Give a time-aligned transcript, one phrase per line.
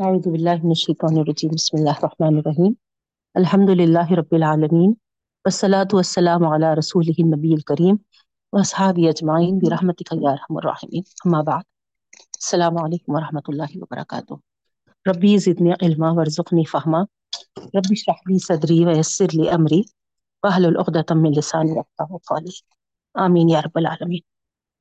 [0.00, 2.72] اعوذ باللہ من الشیطان الرجیم بسم اللہ الرحمن الرحیم
[3.34, 4.92] الحمد للہ رب العالمین
[5.44, 7.96] والصلاة والسلام علی رسولہ النبی الکریم
[8.52, 11.68] واصحابہ اجمعین برحمتک یا ارحم الراحمین اما بعد.
[12.40, 14.40] السلام علیکم ورحمۃ اللہ وبرکاتہ
[15.06, 17.02] ربی زدنی علما ورزقنی فہما
[17.58, 19.82] ربی اشرح لی صدری ویسر لی امری
[20.42, 22.58] واحلل عقدۃ من لسانی یفقهوا قولی
[23.14, 24.28] آمین یا رب العالمین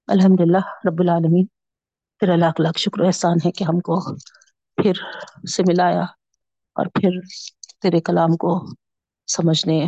[0.07, 1.45] الحمدللہ رب العالمین
[2.21, 4.01] تیرا لاکھ لاکھ شکر و احسان ہے کہ ہم کو
[4.81, 4.93] پھر
[5.47, 6.01] سے ملایا
[6.75, 7.09] اور پھر
[7.81, 8.65] تیرے کلام کو
[9.27, 9.83] سمجھنے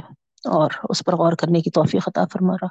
[0.49, 2.67] اور اس پر غور کرنے کی توفیق عطا فرما رہا۔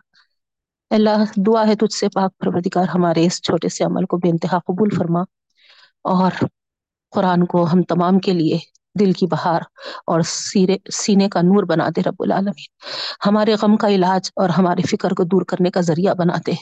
[0.90, 4.58] اللہ، دعا ہے تجھ سے پاک پروردگار، ہمارے اس چھوٹے سے عمل کو بے انتہا
[4.58, 5.20] قبول فرما
[6.04, 6.44] اور
[7.10, 8.58] قرآن کو ہم تمام کے لیے
[8.98, 9.60] دل کی بہار
[10.06, 12.64] اور سیرے، سینے کا نور بنا دے رب العالمین۔
[13.26, 16.52] ہمارے غم کا علاج اور ہمارے فکر کو دور کرنے کا ذریعہ بنا دے۔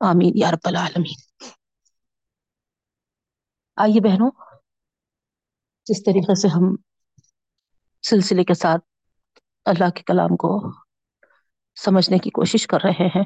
[0.00, 1.46] آمین یا رب العالمین۔
[3.76, 4.30] آئیے بہنوں
[5.86, 6.76] جس طریقے سے ہم
[8.08, 8.80] سلسلے کے ساتھ
[9.64, 10.72] اللہ کے کلام کو
[11.74, 13.24] سمجھنے کی کوشش کر رہے ہیں۔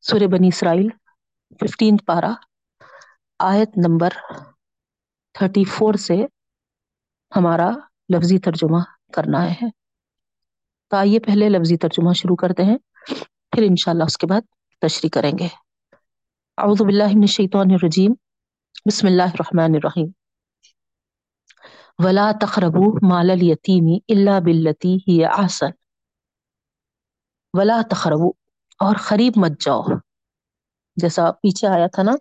[0.00, 0.88] سورہ بنی اسرائیل
[1.60, 2.34] ففٹین پارا
[3.38, 4.08] آیت نمبر
[5.32, 6.16] تھرٹی فور سے
[7.36, 7.70] ہمارا
[8.14, 8.78] لفظی ترجمہ
[9.12, 9.70] کرنا ہے۔
[10.88, 12.78] تو آئیے پہلے لفظی ترجمہ شروع کرتے ہیں،
[13.52, 14.40] پھر انشاءاللہ اس کے بعد
[14.80, 15.48] تشریح کریں گے۔
[16.58, 18.12] اعوذ باللہ من الشیطان الرجیم۔
[18.86, 20.17] بسم اللہ الرحمن الرحیم۔
[22.04, 25.70] ولا تقربوا مال الیتیم الا باللتی ہی احسن
[27.58, 28.30] ولا تقربوا،
[28.86, 29.82] اور قریب مت جاؤ۔
[31.02, 32.12] جیسا پیچھے آیا تھا نا،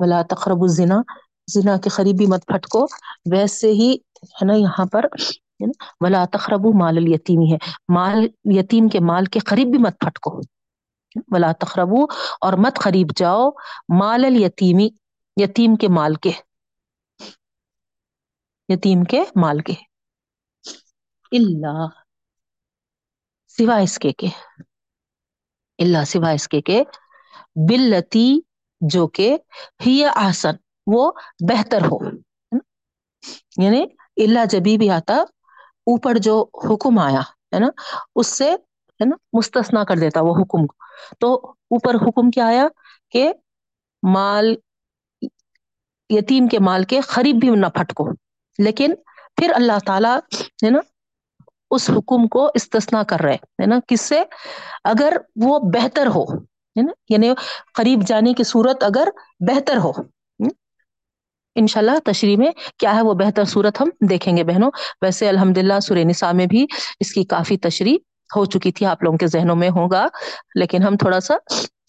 [0.00, 1.00] ولا تقربوا الزنا،
[1.54, 2.84] زنا کے قریبی مت پھٹکو۔
[3.32, 3.90] ویسے ہی
[4.36, 5.06] ہے نا یہاں پر
[6.04, 7.58] ولا تقربوا مال الیتیم ہے۔
[7.94, 8.26] مال،
[8.58, 10.38] یتیم کے مال کے قریب بھی مت پھٹکو۔
[11.32, 12.04] ولا تقربوا
[12.40, 13.48] اور مت قریب جاؤ
[14.00, 14.88] مال الیتیمی
[15.42, 16.30] یتیم کے مال کے۔
[18.68, 19.72] یتیم کے مال کے۔
[21.32, 21.86] اللہ۔
[23.48, 24.26] سوائے اس کے کے
[25.78, 26.82] اللہ سوائے اس کے کے
[27.68, 28.40] بلتی
[28.80, 29.36] جو کہ
[29.86, 30.54] ہی آسن
[30.86, 31.12] وہ
[31.48, 31.98] بہتر ہو۔
[33.56, 33.84] یعنی
[34.16, 37.66] اللہ جبھی بھی آتا اوپر جو حکم آیا ہے نا؟
[38.16, 38.50] اس سے
[39.00, 40.66] ہے نا؟ مستثنا کر دیتا وہ حکم۔
[41.20, 42.66] تو اوپر حکم کیا آیا
[43.10, 43.32] کہ
[44.02, 44.54] مال
[46.08, 48.23] یتیم کے مال کے قریب بھی نہ پھٹکو۔
[48.58, 48.94] لیکن
[49.36, 50.78] پھر اللہ تعالی ہے نا،
[51.70, 54.22] اس حکم کو استثنا کر رہے ہے نا کس سے
[54.84, 57.32] اگر وہ بہتر ہو، ہے نا یعنی
[57.74, 59.08] قریب جانے کی صورت اگر
[59.40, 59.90] بہتر ہو
[61.56, 64.70] انشاء اللہ تشریح میں کیا ہے وہ بہتر صورت ہم دیکھیں گے بہنوں۔
[65.02, 66.66] ویسے الحمد للہ نساء میں بھی
[67.00, 67.96] اس کی کافی تشریح
[68.36, 70.06] ہو چکی تھی، آپ لوگوں کے ذہنوں میں ہوگا۔
[70.54, 71.34] لیکن ہم تھوڑا سا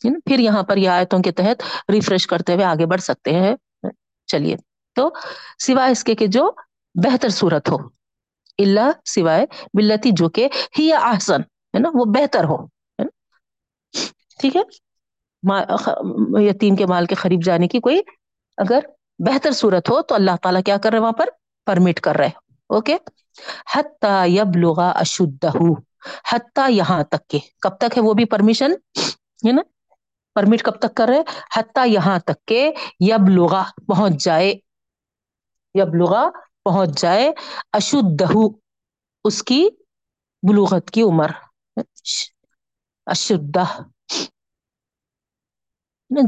[0.01, 3.55] پھر یہاں پر یہ آیتوں کے تحت ریفریش کرتے ہوئے آگے بڑھ سکتے ہیں۔
[4.27, 4.55] چلیے۔
[4.95, 5.09] تو
[5.59, 6.51] سوائے اس کے کہ جو
[6.95, 7.78] بہتر صورت ہو۔
[8.57, 10.47] اللہ سوائے بلتی جو کہ
[10.79, 12.57] ہی آسن ہے نا، وہ بہتر ہو
[14.39, 14.61] ٹھیک ہے؟
[16.44, 18.01] یتیم کے مال کے قریب جانے کی کوئی
[18.57, 18.79] اگر
[19.19, 21.25] بہتر صورت ہو تو اللہ تعالیٰ کیا کر رہے وہاں پر؟
[21.66, 22.29] پرمٹ کر رہے
[22.67, 22.97] اوکے؟
[23.75, 25.51] حتی یبلغ اشدہ،
[26.31, 28.72] حتی یہاں تک کے کب تک ہے وہ بھی پرمیشن
[29.47, 29.62] ہے نا؟
[30.35, 31.22] پرمٹ کب تک کر رہے
[31.56, 33.56] حتی یہاں تک کہ یبلغ،
[33.88, 34.53] پہنچ جائے۔
[35.75, 36.13] یبلغ
[36.63, 37.31] پہنچ جائے
[37.74, 38.34] اشدہ
[39.24, 39.68] اس کی
[40.47, 41.30] بلوغت کی عمر۔
[43.06, 43.63] اشدہ،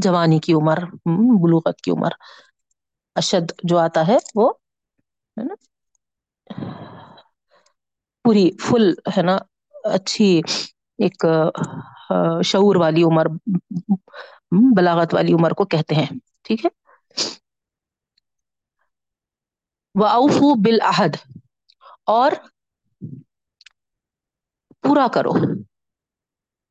[0.02, 0.78] جوانی کی عمر،
[1.42, 2.10] بلوغت کی عمر۔
[3.14, 4.52] اشد جو آتا ہے، وہ
[5.38, 5.54] ہے نا،
[8.24, 9.38] پوری فل ہے نا،
[9.84, 10.40] اچھی
[10.98, 11.24] ایک
[12.44, 13.26] شعور والی عمر،
[14.76, 16.06] بلاغت والی عمر کو کہتے ہیں۔
[16.42, 16.70] ٹھیک ہے؟
[20.00, 21.16] وہ بالعہد
[22.06, 22.32] اور
[24.82, 25.30] پورا کرو۔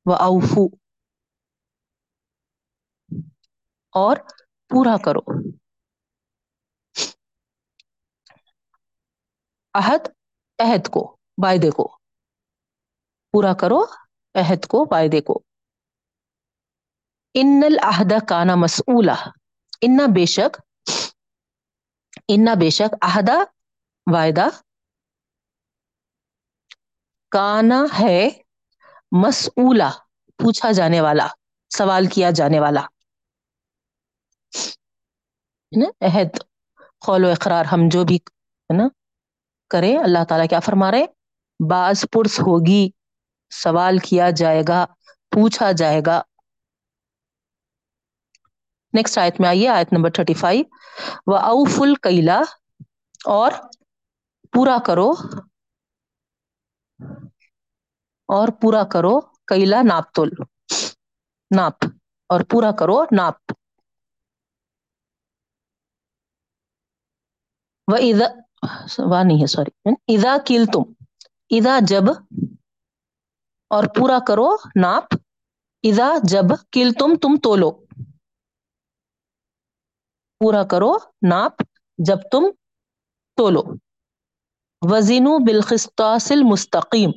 [0.06, 0.76] وہ اوفو
[3.92, 4.18] اور
[4.70, 5.20] پورا کرو۔
[9.73, 10.08] عہد
[10.59, 11.97] عہد کو، وعدے کو۔
[13.32, 13.84] پورا کرو،
[14.35, 15.44] عہد کو، وعدے کو۔
[17.34, 19.30] ان العہد کانا مسئولہ
[19.82, 20.62] انا بے شک
[22.29, 23.38] انا بے شک عہدہ
[24.08, 24.47] وعدہ
[27.32, 28.20] کانا ہے
[29.12, 29.90] مسئولہ
[30.40, 31.28] پوچھا جانے والا،
[31.72, 32.84] سوال کیا جانے والا۔
[36.02, 36.32] عہد،
[37.06, 38.16] قول و اقرار، ہم جو بھی،
[38.70, 38.88] ہے نا؟
[39.72, 41.06] کریں، اللہ تعالیٰ کیا فرما رہے
[41.59, 42.90] باز پرس ہوگی،
[43.52, 44.85] سوال کیا جائے گا،
[45.32, 46.22] پوچھا جائے گا۔
[48.94, 50.64] نیکسٹ آیت میں آئیے، آیت نمبر تھرٹی فائیو
[51.28, 52.41] و اوف القیلا
[53.26, 53.52] اور
[54.53, 55.11] پورا کرو،
[58.29, 60.29] اور پورا کرو کیلا ناپ تول
[61.55, 61.85] ناپ،
[62.29, 63.52] اور پورا کرو ناپ۔
[67.91, 68.26] وہ ادا
[69.09, 70.84] واہ نہیں ہے، سوری۔ ادا کل تم
[71.49, 72.03] ادا جب،
[73.72, 74.49] اور پورا کرو
[74.82, 75.16] ناپ۔
[75.84, 77.86] ادا جب کل تم تم تولو۔
[80.39, 80.97] پورا کرو
[81.29, 81.53] ناپ
[81.97, 82.43] جب تم
[83.35, 83.63] تولو۔
[84.81, 87.11] وزینو بالخستاصل مستقیم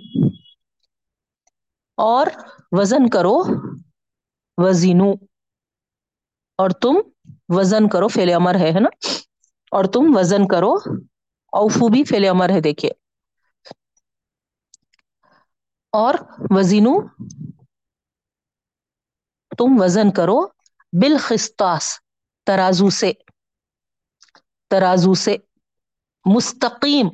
[1.97, 2.27] اور
[2.73, 3.43] وزن کرو
[4.57, 5.13] وزینو
[6.57, 6.95] اور تم
[7.49, 8.89] وزن کرو فیل امر ہے نا؟
[9.71, 10.75] اور تم وزن کرو،
[11.53, 12.91] اوفو بھی فیل امر ہے، دیکھیے۔
[15.93, 16.15] اور
[16.51, 17.01] وزینو
[19.59, 20.47] تم وزن کرو
[20.93, 21.99] بالخستاس
[22.47, 23.13] ترازو سے
[24.71, 25.37] ترازو سے
[26.27, 27.09] مستقیم،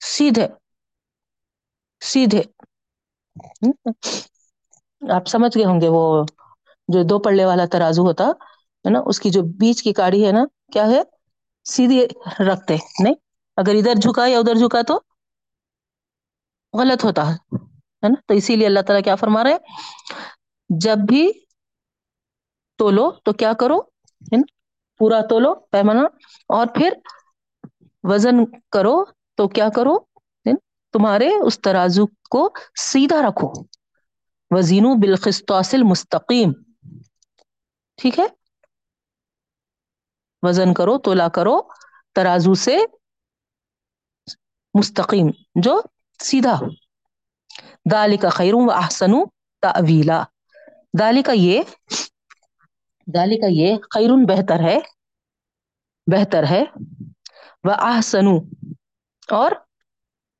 [0.00, 0.46] سیدھے
[2.02, 2.42] سیدھے۔
[5.02, 6.02] آپ سمجھ گئے ہوں گے وہ
[6.88, 8.24] جو دو پڑے والا ترازو ہوتا،
[8.84, 11.00] ہے نا؟ اس کی جو بیچ کی کاڑی ہے نا، کیا ہے؟
[11.66, 11.98] سیدھی
[12.48, 13.14] رکھتے، نہیں؟
[13.56, 14.98] اگر ادھر جھکا یا ادھر جھکا تو
[16.74, 17.22] غلط ہوتا،
[18.02, 19.56] ہے نا؟ تو اسی لیے اللہ تعالیٰ کیا فرما رہے
[20.70, 21.26] جب بھی
[22.78, 23.78] تولو تو کیا کرو؟
[24.98, 26.06] پورا تولو، پیمانہ،
[26.48, 26.92] اور پھر
[28.02, 29.04] وزن کرو
[29.34, 29.98] تو کیا کرو؟
[30.92, 33.52] تمہارے اس ترازو کو سیدھا رکھو۔
[34.50, 36.52] وزینو بالخستاصل مستقیم
[37.96, 38.26] ٹھیک ہے؟
[40.42, 41.60] وزن کرو، تولا کرو،
[42.14, 42.78] ترازو سے
[44.74, 45.80] مستقیم، جو
[46.20, 46.66] سیدھا۔ ہو
[47.90, 49.12] دال کا خیروں و احسن
[49.62, 50.22] تعویلا
[50.98, 51.62] دال کا یہ
[53.08, 54.78] دال کا یہ خیرون بہتر ہے
[56.06, 56.62] بہتر ہے
[57.64, 58.36] وہ آسنو
[59.28, 59.52] اور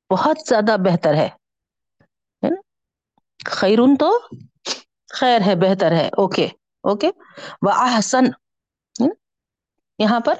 [0.09, 1.29] بہت زیادہ بہتر ہے
[3.39, 4.09] خیرون تو
[5.09, 6.47] خیر ہے، بہتر ہے، اوکے
[6.83, 7.09] اوکے
[7.61, 8.25] وہ آحسن
[9.99, 10.35] یہاں پر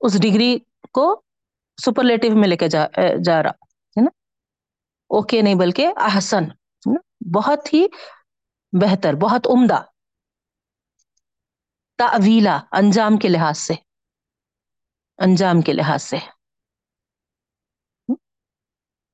[0.00, 0.56] اس ڈگری
[0.92, 1.04] کو
[1.78, 2.86] سپرلیٹو میں لے کے جا
[3.24, 3.66] جا رہا،
[3.96, 4.10] ہے نا؟
[5.10, 6.44] اوکے نہیں، بلکہ احسن
[7.32, 7.86] بہت ہی
[8.72, 9.80] بہتر، بہت عمدہ
[12.00, 13.74] تعویلا انجام کے لحاظ سے۔
[15.18, 16.16] انجام کے لحاظ سے۔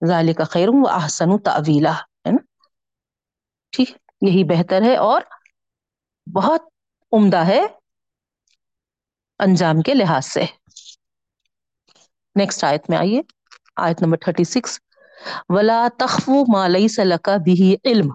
[0.09, 2.45] ظال کا خیر و احسن تعویلا ہے نا؟
[3.71, 3.91] ٹھیک،
[4.21, 5.23] یہی بہتر ہے اور
[6.35, 6.61] بہت
[7.13, 7.61] عمدہ ہے
[9.39, 10.45] انجام کے لحاظ سے۔
[12.35, 13.23] نیکسٹ آیت میں آئیے۔
[13.77, 14.81] آیت نمبر تھرٹی سکس۔
[15.49, 18.11] ولا تخف مالئی سلکا بھی علم۔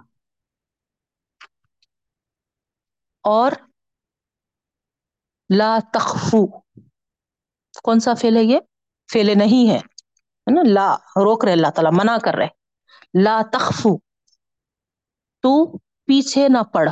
[3.24, 3.52] اور
[5.57, 6.59] لا تخفو۔
[7.83, 8.59] کون سا فیل ہے یہ؟
[9.13, 9.80] فیل نہیں ہے
[10.51, 12.48] نا؟ لا، روک رہے اللہ تعالی، منع کر رہے۔
[13.24, 13.98] لا تخفو۔
[15.42, 16.89] تو پیچھے نہ پڑ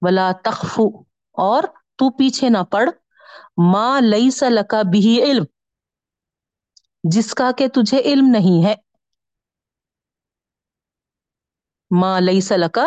[0.00, 1.00] ولا تخفو۔
[1.32, 1.62] اور
[1.96, 2.88] تو پیچھے نہ پڑ
[3.72, 5.44] ماں لئی سلکا بھی علم۔
[7.02, 8.74] جس کا کہ تجھے علم نہیں ہے۔
[12.00, 12.86] ماں لئی سلکا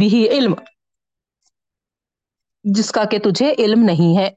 [0.00, 0.54] بھی علم۔
[2.64, 4.30] جس کا کہ تجھے علم نہیں ہے۔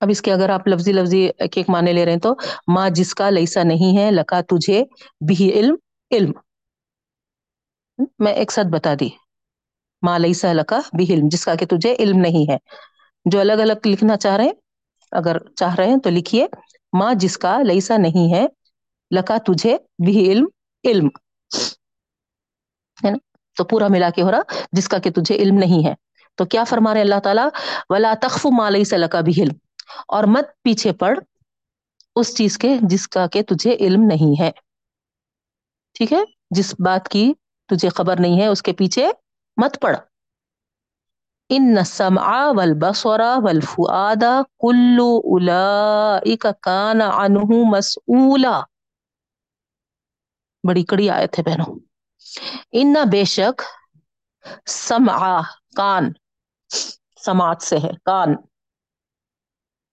[0.00, 2.34] اب اس کے اگر آپ لفظی لفظی ایک ایک معنی لے رہے ہیں تو
[2.74, 4.84] ماں جس کا لئیسا نہیں ہے، لکا تجھے
[5.28, 5.74] بھی علم
[6.10, 6.32] علم۔
[8.18, 9.08] میں ایک ساتھ بتا دی۔
[10.06, 12.56] ماں لئیسا لکا بھی علم، جس کا کہ تجھے علم نہیں ہے۔
[13.24, 14.52] جو الگ الگ لکھنا چاہ رہے ہیں،
[15.12, 16.46] اگر چاہ رہے ہیں تو لکھیے۔
[16.98, 18.46] ماں جس کا لئیسا نہیں ہے،
[19.18, 20.46] لکا تجھے بھی علم
[20.84, 21.08] علم۔
[23.04, 23.29] ہے نا؟
[23.60, 24.40] تو پورا ملا کے ہو رہا
[24.72, 25.94] جس کا کہ تجھے علم نہیں ہے۔
[26.34, 27.48] تو کیا فرما رہے اللہ تعالیٰ؟
[27.88, 29.54] ولا تخف مالئی سے لکا بھی علم۔
[30.08, 31.18] اور مت پیچھے پڑ
[32.16, 34.50] اس چیز کے جس کا کہ تجھے علم نہیں ہے۔
[35.94, 37.32] ٹھیک ہے؟ جس بات کی
[37.68, 39.10] تجھے خبر نہیں ہے اس کے پیچھے
[39.56, 39.96] مت پڑ۔
[41.48, 44.22] ان السمع والبصر والفؤاد
[44.58, 48.60] كل اولئک کان عنہ مسئولا۔
[50.68, 51.89] بڑی کڑی آیت ہے بہنوں۔
[52.72, 53.62] ان بے شک
[54.66, 55.40] سمع،
[55.76, 56.04] کان،
[57.24, 58.34] سماعت سے ہے، کان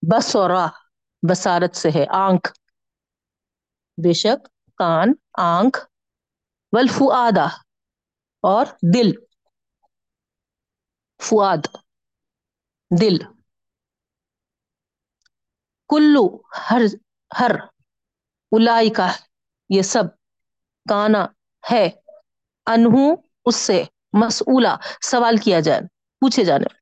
[0.02, 0.66] بسورا
[1.22, 2.48] بسارت سے ہے، آنکھ،
[3.98, 4.40] بے شک
[4.80, 5.08] کان،
[5.46, 5.78] آنکھ
[6.72, 7.46] ولفآدہ
[8.44, 9.12] اور دل
[11.20, 11.62] فواد
[12.90, 13.16] دل
[15.90, 16.24] کلو
[16.70, 16.82] ہر
[17.30, 17.52] ہر
[18.52, 19.06] الائی کا
[19.70, 20.04] یہ سب
[20.86, 21.26] کانا
[21.64, 21.88] ہے۔
[22.68, 25.80] انہوں اس سے مسئولہ سوال کیا جائے،
[26.20, 26.78] پوچھے جانے۔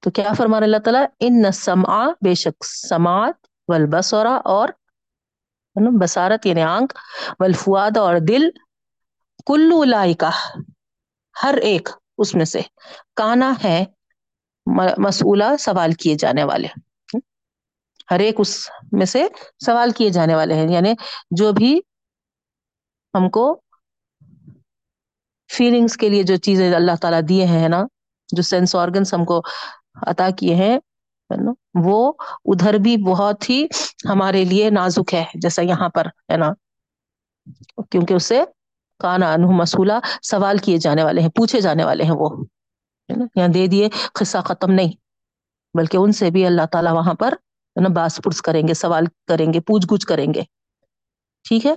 [0.00, 4.68] تو کیا فرمان اللہ تعالیٰ؟ ان سمع، بے شک سماعت والبصرہ اور
[5.76, 6.94] مطلب بصارت یعنی آنکھ
[7.40, 8.50] والفواد اور دل
[9.46, 10.30] کلو لائکا
[11.42, 12.60] ہر ایک اس میں سے
[13.16, 13.84] کانا ہے
[14.98, 16.68] مسئولہ سوال کیے جانے والے۔
[18.10, 18.52] ہر ایک اس
[18.92, 19.26] میں سے
[19.66, 20.92] سوال کیے جانے والے ہیں۔ یعنی
[21.30, 21.80] جو بھی
[23.14, 23.44] ہم کو
[25.50, 27.82] فیلنگس کے لیے جو چیزیں اللہ تعالیٰ دیے ہیں نا؟
[28.28, 29.40] جو سینس آرگنس ہم کو
[30.06, 30.78] عطا کیے ہیں
[31.84, 32.12] وہ
[32.44, 33.66] ادھر بھی بہت ہی
[34.10, 36.52] ہمارے لیے نازک ہے، جیسا یہاں پر، ہے نا؟
[37.90, 38.42] کیونکہ اس سے
[39.00, 42.28] کانا انہ مسولہ سوال کیے جانے والے ہیں، پوچھے جانے والے ہیں وہ
[43.08, 44.92] یہاں دے دیے، قصہ ختم نہیں،
[45.74, 47.34] بلکہ ان سے بھی اللہ تعالیٰ وہاں پر
[47.86, 50.42] باس پرس کریں گے، سوال کریں گے، پوچھ گچھ کریں گے۔
[51.48, 51.74] ٹھیک ہے؟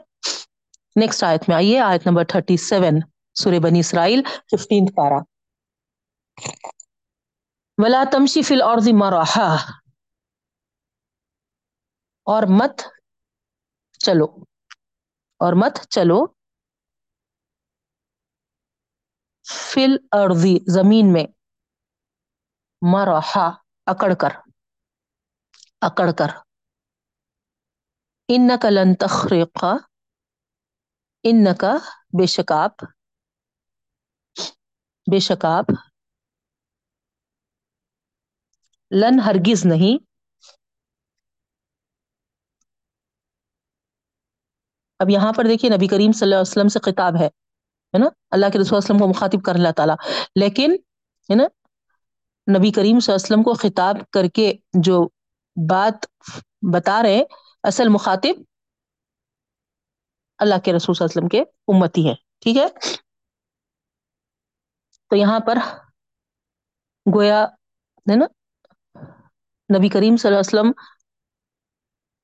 [0.95, 2.99] نیکسٹ آیت میں آئیے، آیت نمبر تھرٹی سیون
[3.33, 5.17] سورہ بنی اسرائیل ففٹین پارا
[7.77, 9.55] ولا تمشی فی الارض مراحا
[12.25, 12.81] اور مت
[13.99, 14.25] چلو۔
[15.39, 16.25] اور مت چلو۔
[19.49, 21.25] فل ارضی زمین میں۔
[22.81, 23.49] مرحا،
[23.85, 24.50] اکڑ کر۔
[25.81, 26.27] اکڑ کر۔
[28.27, 29.73] ان کا لن تخریقا
[31.23, 31.71] ان کا
[32.19, 32.83] بے شکاپ
[35.11, 35.71] بے شکاپ
[38.91, 40.03] لن ہرگز نہیں۔
[44.99, 47.29] اب یہاں پر دیکھیے نبی کریم صلی اللہ علیہ وسلم سے خطاب ہے
[47.97, 49.95] نا؟ اللہ کے رسول وسلم کو مخاطب کر اللہ تعالیٰ۔
[50.35, 50.71] لیکن،
[51.29, 51.43] ہے نا،
[52.57, 55.07] نبی کریم صلی اللہ علیہ وسلم کو خطاب کر کے جو
[55.55, 56.05] بات
[56.73, 57.23] بتا رہے
[57.63, 58.41] اصل مخاطب
[60.37, 62.67] اللہ کے رسول صلی اللہ علیہ وسلم کے امتی ہیں، ٹھیک ہے؟
[65.09, 65.57] تو یہاں پر
[67.15, 68.25] گویا ہے نا،
[69.77, 70.71] نبی کریم صلی اللہ علیہ وسلم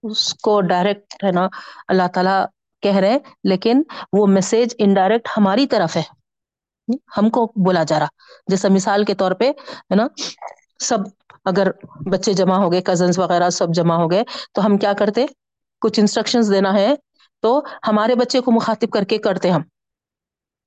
[0.03, 1.47] اس کو ڈائریکٹ ہے نا
[1.87, 2.45] اللہ تعالیٰ
[2.81, 6.03] کہہ رہے لیکن وہ میسج انڈائریکٹ ہماری طرف ہے۔
[7.17, 8.07] ہم کو بولا جا رہا۔
[8.47, 10.07] جیسا مثال کے طور پہ ہے نا،
[10.79, 10.97] سب
[11.47, 11.67] اگر
[12.11, 14.23] بچے جمع ہو گئے کزنس وغیرہ سب جمع ہو گئے،
[14.53, 15.25] تو ہم کیا کرتے؟
[15.81, 16.93] کچھ انسٹرکشن دینا ہے،
[17.43, 17.51] تو
[17.87, 19.61] ہمارے بچے کو مخاطب کر کے کرتے ہم۔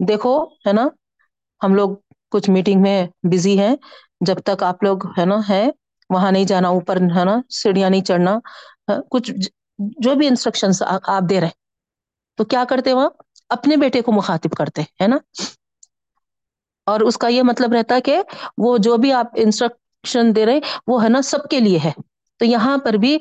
[0.00, 0.32] دیکھو،
[0.66, 0.86] ہے نا؟
[1.60, 1.90] ہم لوگ
[2.32, 3.74] کچھ میٹنگ میں بزی ہیں،
[4.20, 5.68] جب تک آپ لوگ، ہے نا ہے
[6.10, 8.38] وہاں نہیں جانا، اوپر، ہے نا، سیڑھیاں نہیں چڑھنا
[8.88, 9.30] ہاں، کچھ
[9.98, 10.70] جو بھی انسٹرکشن
[11.06, 11.58] آپ دے رہے
[12.38, 13.08] تو کیا کرتے وہاں؟
[13.50, 15.18] اپنے بیٹے کو مخاطب کرتے، ہے نا؟
[16.86, 18.20] اور اس کا یہ مطلب رہتا ہے کہ
[18.58, 19.26] وہ جو بھی آپ
[20.04, 21.92] انسٹرکشن دے رہے، وہ ہے نا سب کے لیے ہے۔
[22.40, 23.14] تو یہاں پر بھی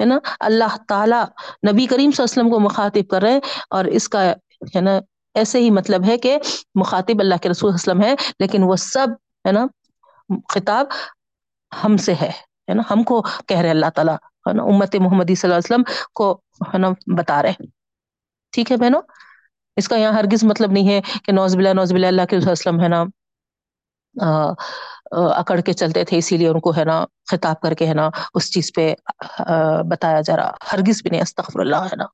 [0.00, 1.16] ہے نا اللہ تعالی
[1.68, 4.22] نبی کریم صلی اللہ علیہ وسلم کو مخاطب کر رہے ہیں اور اس کا
[4.74, 4.98] ہے نا
[5.34, 6.36] ایسے ہی مطلب ہے کہ
[6.80, 9.08] مخاطب اللہ کے رسول وسلم ہے، لیکن وہ سب
[9.46, 9.66] ہے نا
[10.54, 10.86] خطاب
[11.72, 12.30] ہم سے ہے۔
[12.68, 14.14] نا ہم کو کہہ رہے اللہ تعالیٰ،
[14.46, 16.32] ہے نا امت محمدی صلی اللہ علیہ وسلم کو
[16.72, 17.52] ہے نا بتا رہے
[18.52, 19.00] ٹھیک ہے بہنوں،
[19.76, 22.80] اس کا یہاں ہرگز مطلب نہیں ہے کہ نوز بلا نوز بلا اللہ کے وسلم
[22.80, 23.04] ہے نا
[25.12, 28.08] اکڑ کے چلتے تھے، اسی لیے ان کو ہے نا خطاب کر کے ہے نا
[28.34, 28.94] اس چیز پہ
[29.90, 32.04] بتایا جا رہا۔ ہرگز بھی نہیں استغفر اللہ ہے نا۔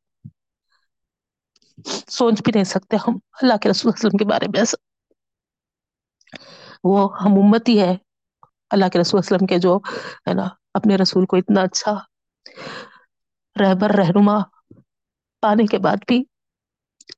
[2.09, 4.77] سوچ بھی نہیں سکتے ہم۔ اللہ کے رسول وسلم کے بارے میں ایسا۔
[6.85, 7.97] وہ ہم امتی ہے۔
[8.71, 9.79] اللہ کے رسول وسلم کے جو
[10.29, 11.93] ہے نا، اپنے رسول کو اتنا اچھا
[13.61, 14.39] رہبر، رہنما
[15.43, 16.25] پانے کے بعد بھی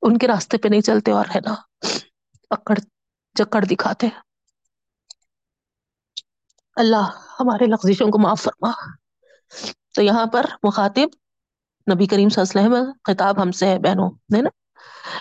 [0.02, 1.54] ان کے راستے پہ نہیں چلتے اور ہے نا،
[2.50, 2.74] اکڑ
[3.34, 4.08] چکڑ دکھاتے۔
[6.76, 8.70] اللہ، ہمارے لفظشوں کو معاف فرما۔
[9.94, 11.08] تو یہاں پر مخاطب
[11.94, 14.50] نبی کریم صلی اللہ علیہ وسلم خطاب ہم سے ہے، بہنوں، ہے نا؟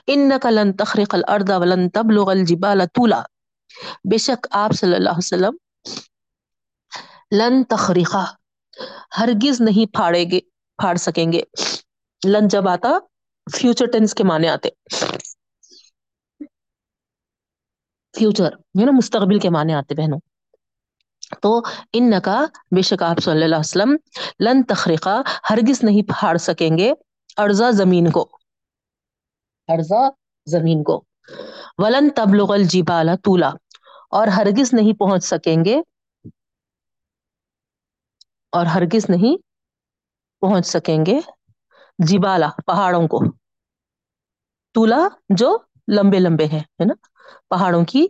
[0.08, 3.22] انک لن تخرق الارض ولن تبلغ الجبال طولا۔
[4.12, 5.56] بے شک آپ صلی اللہ علیہ وسلم
[7.36, 8.34] لن تخریقہ
[9.18, 10.40] ہرگز نہیں پھاڑے گے،
[10.78, 11.42] پھاڑ سکیں گے۔
[12.28, 12.90] لن جب آتا
[13.58, 14.70] فیوچر ٹینس کے معنی آتے۔
[18.20, 20.20] فیوچر ہے نا؟ مستقبل کے معنی آتے، بہنوں۔
[21.42, 21.62] تو
[21.94, 22.46] ان کا
[22.76, 23.96] بے شک آپ صلی اللہ علیہ وسلم،
[24.40, 26.94] لن تخریقہ ہرگز نہیں پھاڑ سکیں گے
[27.38, 28.30] ارزا زمین کو۔
[29.68, 30.10] ارزا
[30.46, 31.04] زمین کو۔
[31.78, 33.52] ولن تبلغ الجبال طولا۔
[34.10, 35.82] اور ہرگز نہیں پہنچ سکیں گے۔
[38.52, 39.38] اور ہرگز نہیں
[40.42, 41.20] پہنچ سکیں گے
[42.00, 43.20] جبالا، پہاڑوں کو۔
[44.74, 45.58] تولا جو
[45.88, 46.94] لمبے لمبے ہیں، ہے نا؟
[47.50, 48.08] پہاڑوں کی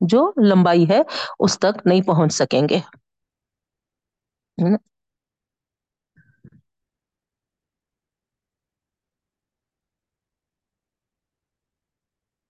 [0.00, 1.00] جو لمبائی ہے،
[1.38, 2.80] اس تک نہیں پہنچ سکیں گے۔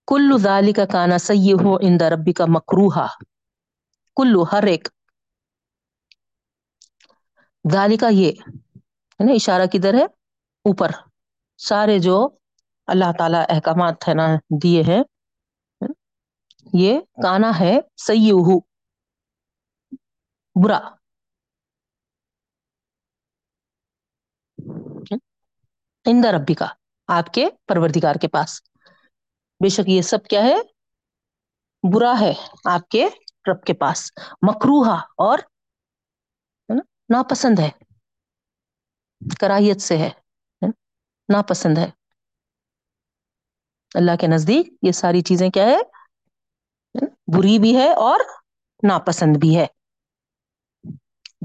[0.09, 3.07] کلو ذالی کا کانا سی ہو ان دربی کا مکروہ
[4.17, 4.89] کلو ہر ایک۔
[7.73, 8.33] ذالی کا یہ،
[9.21, 10.05] ہے نا، اشارہ کدھر ہے؟
[10.65, 10.91] اوپر۔
[11.59, 12.29] سارے جو
[12.87, 14.27] اللہ تعالی احکامات ہے نا،
[14.63, 15.03] دیے ہیں
[16.73, 18.59] یہ کانا ہے سیئہ
[20.64, 20.80] برا۔
[26.06, 26.66] عند ربی کا
[27.06, 28.62] آپ کے پروردگار کے پاس۔
[29.61, 30.56] بے شک یہ سب کیا ہے؟
[31.94, 32.33] برا ہے
[32.64, 33.06] آپ کے
[33.50, 35.38] رب کے پاس۔ مکروہا اور
[37.09, 37.71] ناپسند ہے۔
[39.40, 40.11] کراہیت سے ہے۔
[41.33, 41.90] ناپسند ہے۔
[43.94, 45.94] اللہ کے نزدیک یہ ساری چیزیں کیا ہے؟
[47.03, 48.21] بری بھی ہے اور
[48.83, 49.67] ناپسند بھی ہے۔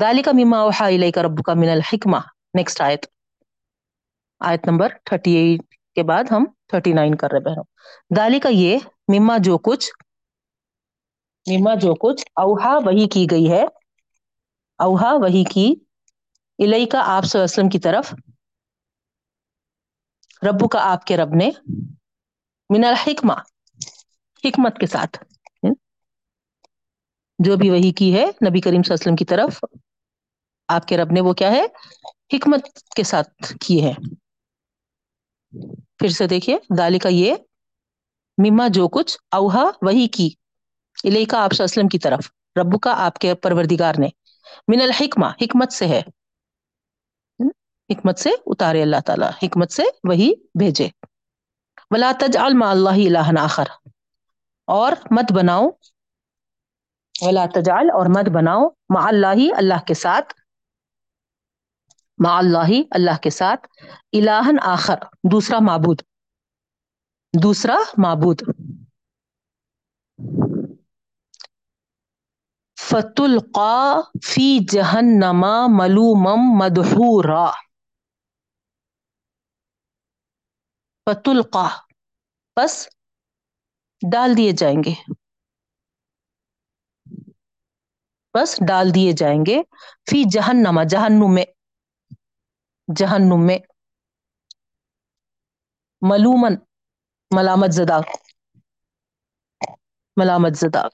[0.02, 2.18] دالی کا میما اوحا کا رب کا من الحکمہ۔
[2.54, 3.06] نیکسٹ آیت۔
[4.40, 5.60] آیت نمبر 38
[5.96, 7.64] کے بعد ہم 39 کر رہے بہنوں۔
[8.16, 8.78] دالی کا یہ
[9.08, 9.92] مما جو کچھ،
[11.52, 13.64] مما جو کچھ اوہا وہی کی گئی ہے
[14.78, 15.76] اوہا وہی کی
[16.60, 18.14] الہی کا آپ صلی اللہ علیہ وسلم کی طرف
[20.50, 21.52] ربو کا آپ کے رب نے
[22.70, 23.34] من الحکمہ،
[24.44, 25.24] حکمت کے ساتھ۔
[27.40, 29.66] جو بھی وہی کی ہے نبی کریم صلی اللہ علیہ وسلم کی طرف،
[30.68, 31.66] آپ کے رب نے وہ کیا ہے؟
[32.34, 32.66] حکمت
[32.96, 33.94] کے ساتھ کی ہے۔
[35.98, 37.36] پھر سے دیکھیے دالی کا یہ
[38.38, 40.30] مما جو کچھ اوہا وہی کی
[41.04, 44.08] الہی کا آپ صلی اللہ علیہ وسلم کی طرف ربو کا آپ کے پروردگار نے۔
[44.68, 46.02] من الحکمہ، حکمت سے ہے۔
[47.90, 50.88] حکمت سے اتارے اللہ تعالیٰ، حکمت سے وہی بھیجے۔
[51.92, 53.64] ولا تجعل مع اللہ الہ آخر۔
[54.68, 55.70] اور مت بناؤ
[57.22, 60.34] ولا تجعل اور مت بناؤ، مع اللہ اللہ کے ساتھ۔
[62.18, 63.68] مع اللہ اللہ کے ساتھ۔
[64.14, 64.96] الہن آخر،
[65.32, 66.02] دوسرا معبود۔
[67.44, 68.42] دوسرا معبود۔
[72.82, 77.52] فتلقا فی جہنما ملومم مدحورا۔
[81.06, 81.68] فتلقا،
[82.56, 82.88] پس
[84.12, 85.19] ڈال دیے جائیں گے۔
[88.34, 89.62] بس ڈال دیے جائیں گے۔
[90.10, 91.46] فی جہنما جہنم میں
[92.96, 93.58] جہنم میں۔
[96.02, 96.54] ملومن،
[97.36, 98.00] ملامت زدہ۔
[100.18, 100.88] ملامت زدہ۔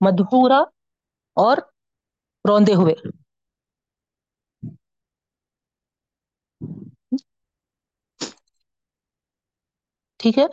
[0.00, 0.60] مدحورا
[1.36, 1.56] اور
[2.48, 2.94] روندے ہوئے۔
[10.16, 10.44] ٹھیک ہے؟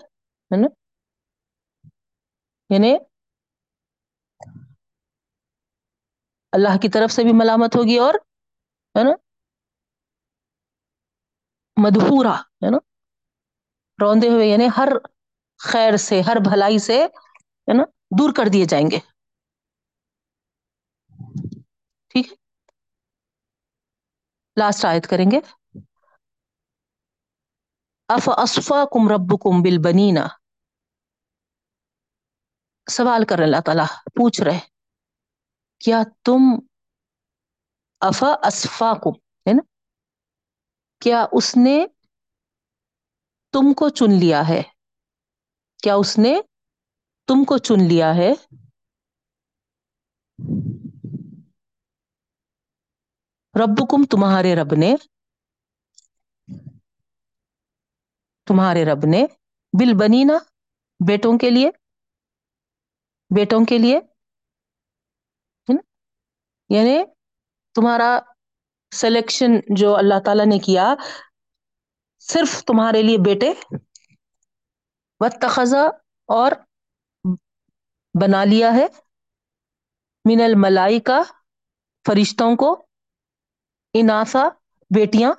[2.70, 3.11] یعنی
[6.52, 8.14] اللہ کی طرف سے بھی ملامت ہوگی اور،
[8.96, 9.12] ہے نا؟
[11.78, 12.78] مدحورا ہے نا؟
[14.00, 14.90] روندے ہوئے یعنی ہر
[15.58, 17.06] خیر سے، ہر بھلائی سے،
[17.68, 17.84] ہے نا؟
[18.20, 19.00] دور کر دیے جائیں گے۔
[22.08, 22.36] ٹھیک ہے؟
[24.58, 25.40] لاسٹ آیت کریں گے۔
[28.10, 30.28] اف اصفا کم رب کم بل بنینا
[32.88, 33.86] سوال کر رہے اللہ تعالیٰ،
[34.16, 34.71] پوچھ رہے
[35.82, 36.44] کیا تم
[38.02, 39.14] افا اسفا کم
[39.46, 39.64] ہے نا؟
[41.02, 41.78] کیا اس نے
[43.54, 44.62] تم کو چن لیا ہے؟
[45.80, 46.34] کیا اس نے
[47.28, 48.32] تم کو چن لیا ہے؟
[53.56, 54.92] ربکم، تمہارے رب نے،
[58.48, 59.22] تمہارے رب نے
[59.74, 60.38] بل بنینا
[61.00, 61.70] بیٹوں کے لیے،
[63.32, 64.00] بیٹوں کے لیے
[66.72, 66.98] یعنی
[67.76, 68.12] تمہارا
[68.92, 70.94] سلیکشن جو اللہ تعالی نے کیا
[72.26, 73.52] صرف تمہارے لیے بیٹے
[75.22, 75.84] و تخذا
[76.30, 76.52] اور
[78.16, 78.86] بنا لیا ہے
[80.26, 81.22] من الملائی کا
[82.06, 82.72] فرشتوں کو
[83.96, 84.48] اناسا
[84.92, 85.32] بیٹیاں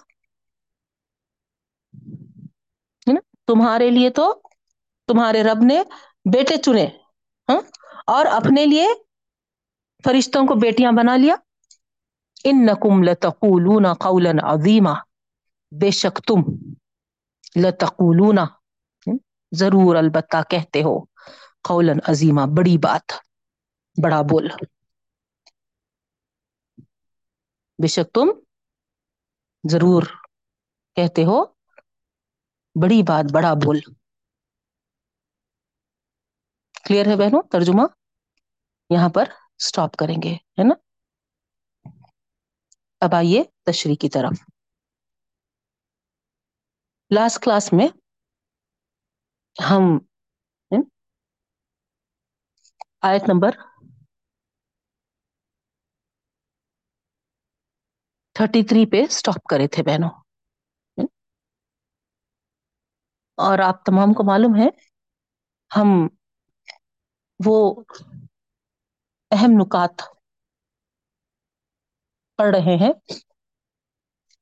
[3.49, 4.33] تمہارے لیے تو
[5.09, 5.83] تمہارے رب نے
[6.33, 6.87] بیٹے چنے
[7.49, 7.61] ہاں
[8.07, 8.87] اور اپنے لیے
[10.05, 11.35] فرشتوں کو بیٹیاں بنا لیا۔
[12.45, 14.93] ان نقم لتقولون قولا عظیما۔
[15.81, 16.41] بے شک تم
[17.65, 18.39] لتقولون،
[19.53, 21.05] ضرور البتہ کہتے ہو،
[21.69, 23.13] قولا عظیما۔ بڑی بات،
[24.03, 24.49] بڑا بول۔
[27.83, 28.27] بے شک تم
[29.71, 30.03] ضرور
[30.97, 31.45] کہتے ہو،
[32.83, 33.81] بڑی بات، بڑا بول۔
[36.85, 37.83] کلیئر ہے بہنوں، ترجمہ؟
[38.91, 39.25] یہاں پر۔
[39.61, 40.75] سٹاپ کریں گے، ہے نا؟
[43.03, 44.35] اب آئیے تشریح کی طرف۔
[47.11, 47.89] لاسٹ کلاس میں
[49.57, 49.85] ہم
[53.03, 53.53] آیت نمبر
[58.37, 60.11] تھرٹی تھری پہ اسٹاپ کرے تھے بہنوں
[63.39, 64.69] اور آپ تمام کو معلوم ہے،
[65.71, 65.89] ہم
[67.41, 67.57] وہ
[69.33, 69.95] اہم نکات
[72.39, 72.93] پڑھ رہے ہیں،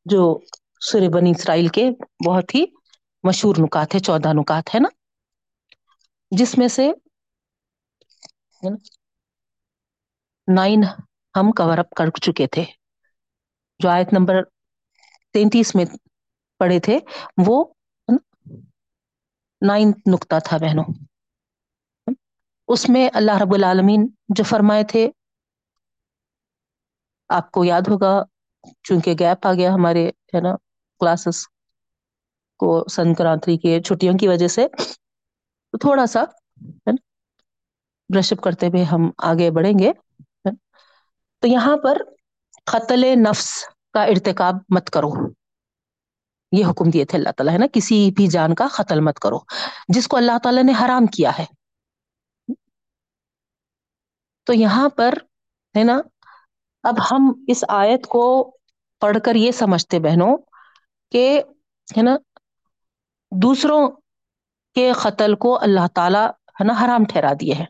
[0.07, 0.21] جو
[0.81, 1.85] سور بنی اسرائیل کے
[2.27, 2.65] بہت ہی
[3.25, 4.89] مشہور نکات ہے چودہ نکات ہے نا۔
[6.33, 6.91] جس میں سے
[10.49, 10.81] نائن
[11.35, 12.65] ہم کور اپ کر چکے تھے۔
[13.81, 14.37] جو آیت نمبر
[15.35, 15.85] تینتیس میں
[16.61, 16.99] پڑے تھے،
[17.47, 17.57] وہ
[19.63, 20.85] نائنت نکتا تھا بہنوں۔
[22.71, 25.11] اس میں اللہ رب العالمین جو فرمائے تھے،
[27.29, 28.23] آپ کو یاد ہوگا،
[28.83, 30.55] چونکہ گیپ آ گیا ہمارے، ہے نا
[31.01, 31.47] کلاسز
[32.61, 34.67] کو سنکرانتری کے چھٹیوں کی وجہ سے
[35.81, 36.25] تھوڑا سا
[38.11, 39.93] برش اپ کرتے ہوئے ہم آگے بڑھیں گے
[41.43, 41.97] تو یہاں پر
[42.65, 43.49] قتل نفس
[43.95, 45.11] کا ارتکاب مت کرو۔
[46.53, 49.39] یہ حکم دیے تھے اللہ تعالی، ہے نا، کسی بھی جان کا قتل مت کرو۔
[49.89, 51.45] جس کو اللہ تعالی نے حرام کیا ہے۔
[54.51, 55.15] تو یہاں پر
[55.75, 56.01] ہے نا،
[56.83, 58.23] اب ہم اس آیت کو
[59.03, 60.37] پڑھ کر یہ سمجھتے بہنوں
[61.13, 61.43] کہ
[61.89, 62.17] ہے نا،
[63.33, 63.91] دوسروں
[64.77, 66.25] کے قتل کو اللہ تعالی
[66.61, 67.67] ہے نا حرام ٹھہرا دیے ہیں۔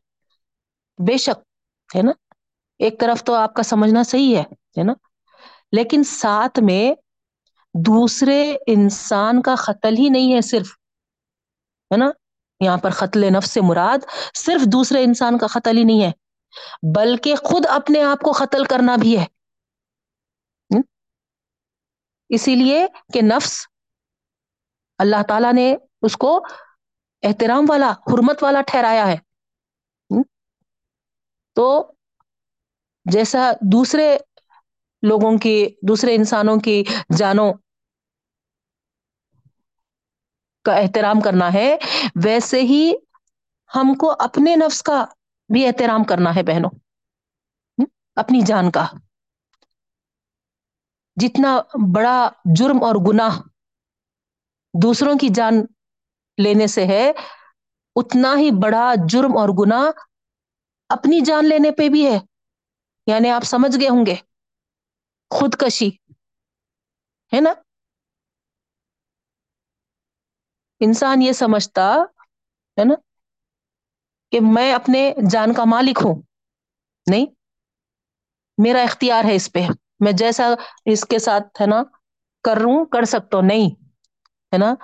[0.99, 2.13] بے شک ہے نا،
[2.79, 4.43] ایک طرف تو آپ کا سمجھنا صحیح ہے
[4.79, 4.93] ہے نا،
[5.73, 6.95] لیکن ساتھ میں
[7.75, 10.73] دوسرے انسان کا قتل ہی نہیں ہے صرف،
[11.91, 12.11] ہے نا،
[12.61, 13.99] یہاں پر قتل نفس سے مراد
[14.35, 16.11] صرف دوسرے انسان کا قتل ہی نہیں ہے۔
[16.95, 19.27] بلکہ خود اپنے آپ کو قتل کرنا بھی ہے۔
[22.29, 23.67] اسی لیے کہ نفس،
[24.99, 26.47] اللہ تعالی نے اس کو
[27.23, 29.17] احترام والا، حرمت والا ٹھہرایا ہے۔
[31.55, 31.93] تو
[33.05, 34.19] جیسا دوسرے
[35.03, 36.85] لوگوں کی، دوسرے انسانوں کی
[37.19, 37.53] جانوں
[40.65, 41.77] کا احترام کرنا ہے،
[42.25, 42.93] ویسے ہی
[43.77, 45.05] ہم کو اپنے نفس کا
[45.53, 46.71] بھی احترام کرنا ہے بہنوں۔
[48.15, 48.87] اپنی جان کا۔
[51.17, 51.61] جتنا
[51.95, 53.41] بڑا جرم اور گناہ
[54.83, 55.55] دوسروں کی جان
[56.39, 57.13] لینے سے ہے،
[57.97, 59.91] اتنا ہی بڑا جرم اور گنا
[60.89, 62.19] اپنی جان لینے پہ بھی ہے۔
[63.07, 64.15] یعنی آپ سمجھ گئے ہوں گے۔
[65.31, 65.89] خود کشی
[67.33, 67.51] ہے نا؟
[70.81, 71.95] انسان یہ سمجھتا،
[72.79, 72.95] ہے نا؟
[74.33, 76.23] کہ میں اپنے جان کا مالک ہوں۔
[77.07, 77.27] نہیں،
[78.59, 79.67] میرا اختیار ہے اس پہ۔
[80.01, 80.49] میں جیسا
[80.85, 81.83] اس کے ساتھ، ہے نا
[82.45, 83.71] کروں کر سکتا ہ نہیں،
[84.53, 84.75] ہے نا،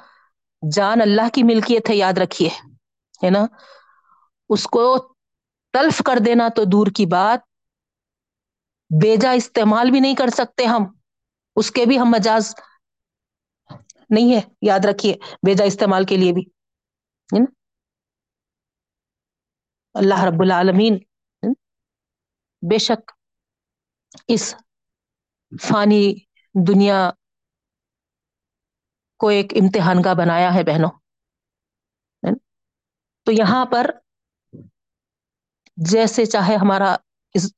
[0.72, 2.48] جان اللہ کی ملکیت ہے، یاد رکھیے،
[3.22, 3.46] ہے نا۔
[4.48, 4.84] اس کو
[5.74, 7.40] تلف کر دینا تو دور کی بات۔
[8.90, 10.84] بیجا استعمال بھی نہیں کر سکتے ہم۔
[11.56, 12.54] اس کے بھی ہم مجاج
[14.10, 15.14] نہیں ہے یاد رکھیے،
[15.46, 16.42] بیجا استعمال کے لیے بھی،
[17.30, 17.55] ہے نا۔
[19.96, 20.98] اللہ رب العالمین
[22.62, 23.10] بے شک
[24.28, 24.44] اس
[25.52, 26.04] فانی
[26.54, 26.98] دنیا
[29.20, 30.90] کو ایک امتحان کا بنایا ہے بہنوں۔
[33.26, 33.90] تو یہاں پر
[35.76, 36.92] جیسے چاہے ہمارا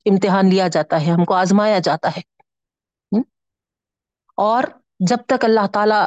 [0.05, 2.21] امتحان لیا جاتا ہے، ہم کو آزمایا جاتا ہے۔
[4.37, 4.63] اور
[4.99, 6.01] جب تک اللہ تعالی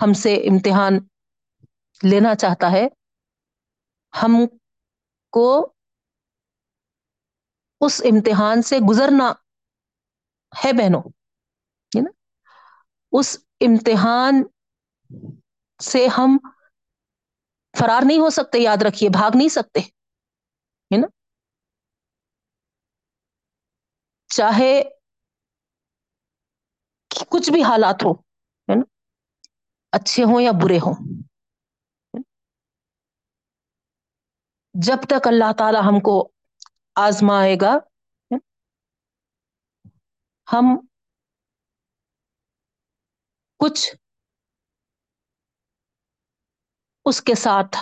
[0.00, 0.98] ہم سے امتحان
[2.00, 2.86] لینا چاہتا ہے،
[4.14, 4.32] ہم
[5.36, 5.46] کو
[7.80, 9.32] اس امتحان سے گزرنا
[10.52, 11.02] ہے بہنوں
[11.92, 12.10] نا؟
[13.12, 13.28] اس
[13.60, 14.42] امتحان
[15.80, 16.38] سے ہم
[17.74, 19.80] فرار نہیں ہو سکتے، یاد رکھیے، بھاگ نہیں سکتے،
[20.90, 21.06] ہے نا؟
[24.30, 24.72] چاہے
[27.30, 28.12] کچھ بھی حالات ہو
[28.68, 28.84] ہے نا؟
[29.92, 30.94] اچھے ہوں یا برے ہوں۔
[34.82, 36.28] جب تک اللہ تعالی ہم کو
[36.94, 37.78] آزمائے گا،
[40.52, 40.76] ہم
[43.60, 43.90] کچھ
[47.04, 47.76] اس کے ساتھ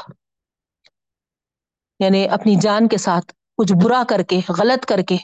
[1.98, 5.14] یعنی اپنی جان کے ساتھ کچھ برا کر کے، غلط کر کے،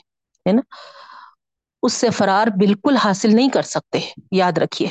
[0.47, 0.75] ہے نا،
[1.83, 3.99] اس سے فرار بالکل حاصل نہیں کر سکتے،
[4.33, 4.89] یاد رکھیے۔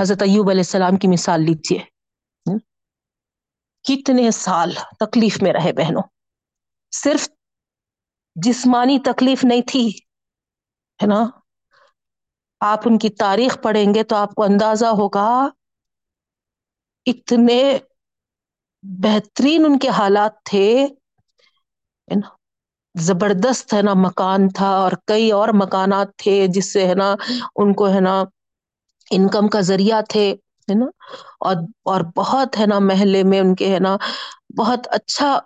[0.00, 1.78] حضرت ایوب علیہ السلام کی مثال لیجیے۔
[3.84, 4.70] کتنے سال
[5.00, 6.02] تکلیف میں رہے بہنوں؟
[6.92, 7.28] صرف
[8.36, 9.86] جسمانی تکلیف نہیں تھی،
[11.00, 11.24] ہے نا؟
[12.60, 15.28] آپ ان کی تاریخ پڑھیں گے تو آپ کو اندازہ ہوگا
[17.06, 17.60] اتنے
[18.84, 20.66] بہترین ان کے حالات تھے
[22.94, 27.14] زبردست، ہے نا، مکان تھا اور کئی اور مکانات تھے جس سے، ہے نا،
[27.56, 28.16] ان کو، ہے نا
[29.10, 30.34] انکم کا ذریعہ تھے۔
[30.70, 30.86] ہے نا؟
[31.40, 33.96] اور اور بہت ہے نا محلے میں ان کے ہے نا
[34.58, 35.38] بہت اچھا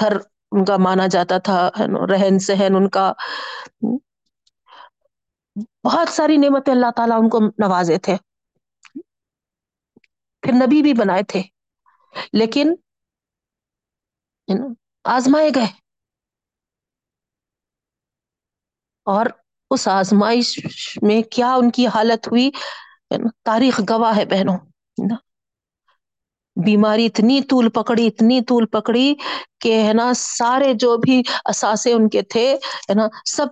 [0.00, 0.16] گھر
[0.52, 1.70] ان کا مانا جاتا تھا
[2.12, 3.12] رہن سہن ان کا۔
[5.84, 8.16] بہت ساری نعمتیں اللہ تعالی ان کو نوازے تھے۔
[10.42, 11.42] پھر نبی بھی بنائے تھے۔
[12.32, 12.74] لیکن
[15.04, 15.66] آزمائے گئے۔
[19.04, 19.26] اور
[19.70, 20.58] اس آزمائش
[21.02, 22.50] میں کیا ان کی حالت ہوئی؟
[23.44, 24.58] تاریخ گواہ ہے بہنوں۔
[26.56, 29.14] بیماری اتنی طول پکڑی، اتنی طول پکڑی
[29.60, 32.54] کہ ہے نا، سارے جو بھی اثاثے ان کے تھے،
[32.90, 33.46] ہے نا، سب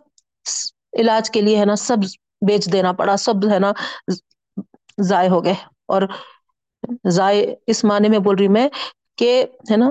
[0.93, 1.97] علاج کے لیے ہے نا، سب
[2.49, 3.73] بیچ دینا پڑا، سب ہے نا،
[5.01, 5.55] ضائع ہو گئے۔
[5.87, 6.03] اور
[7.11, 8.69] ضائع، اس معنی میں بول رہی میں
[9.17, 9.91] کہ ہے نا،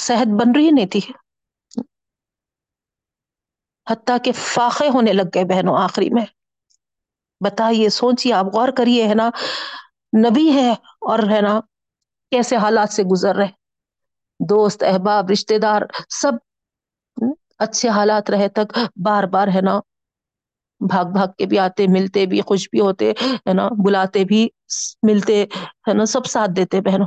[0.00, 1.00] صحت بن رہی نہیں تھی
[3.86, 6.24] حتیٰ کہ فاقے ہونے لگ گئے بہنوں آخری میں۔
[7.40, 9.28] بتائیے، سوچیے، آپ غور کریے، ہے نا؟
[10.12, 10.70] نبی ہے
[11.02, 11.60] اور ہے نا،
[12.32, 13.48] کیسے حالات سے گزر رہے؟
[14.40, 16.32] دوست، احباب رشتے دار، سب
[17.58, 19.78] اچھے حالات رہے تک بار بار، ہے نا،
[20.80, 23.10] بھاگ بھاگ کے بھی آتے، ملتے بھی، خوش بھی ہوتے،
[23.48, 24.48] ہے نا، بلاتے بھی،
[25.02, 25.42] ملتے،
[25.88, 27.06] ہے نا، سب ساتھ دیتے بہنوں۔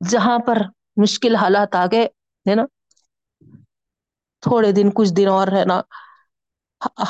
[0.00, 0.58] جہاں پر
[0.96, 2.04] مشکل حالات آ گئے،
[2.46, 2.64] ہے نا،
[4.42, 5.80] تھوڑے دن، کچھ دن اور، ہے نا،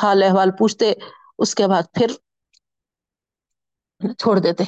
[0.02, 0.92] حال احوال پوچھتے
[1.38, 2.06] اس کے بعد پھر
[4.18, 4.64] چھوڑ دیتے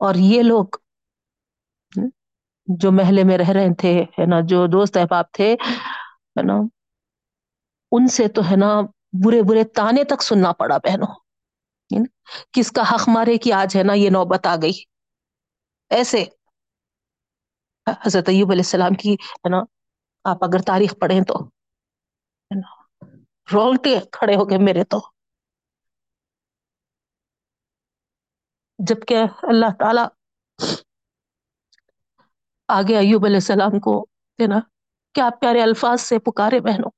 [0.00, 0.64] اور یہ لوگ
[2.66, 6.54] جو محلے میں رہ رہے تھے، ہے نا، جو دوست احباب تھے، ہے نا،
[7.92, 8.80] ان سے تو، ہے نا،
[9.24, 11.14] برے برے تانے تک سننا پڑا بہنوں۔
[12.52, 14.72] کس کا حق مارے کہ آج، ہے نا، یہ نوبت آ گئی۔
[15.90, 16.24] ایسے
[17.86, 19.60] حضرت ایوب علیہ السلام کی، ہے نا،
[20.24, 21.51] آپ اگر تاریخ پڑھیں تو۔
[23.48, 25.00] رولتے کھڑے ہو گئے میرے تو۔
[28.78, 30.04] جبکہ اللہ تعالی
[32.68, 33.94] آگے ایوب علیہ السلام کو
[34.38, 34.60] ہے نا
[35.14, 36.90] کیا پیارے الفاظ سے پکارے بہنوں۔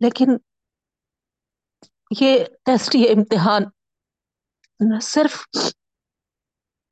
[0.00, 0.36] لیکن
[2.20, 3.62] یہ ٹیسٹ، یہ امتحان
[5.02, 5.36] صرف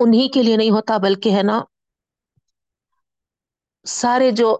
[0.01, 1.61] انہیں کے لیے نہیں ہوتا، بلکہ ہے نا
[3.87, 4.57] سارے جو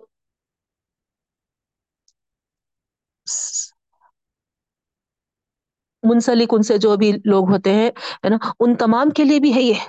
[6.03, 7.89] منسلک ان سے جو بھی لوگ ہوتے ہیں،
[8.25, 9.81] ہے نا، ان تمام کے لیے بھی ہے یہ،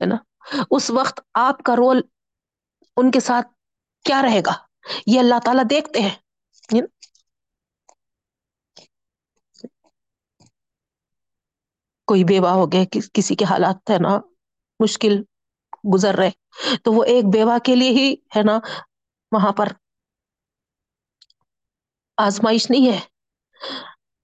[0.00, 0.16] ہے نا،
[0.70, 2.00] اس وقت آپ کا رول
[2.96, 3.46] ان کے ساتھ
[4.04, 4.52] کیا رہے گا؟
[5.06, 6.16] یہ اللہ تعالی دیکھتے ہیں
[12.08, 12.82] کوئی بیوہ ہو گیا،
[13.14, 14.12] کسی کے حالات ہے نا۔
[14.82, 15.22] مشکل
[15.94, 16.30] گزر رہے۔
[16.84, 18.58] تو وہ ایک بیوہ کے لیے ہی ہے نا
[19.32, 19.68] وہاں پر۔
[22.16, 23.00] آزمائش نہیں ہے۔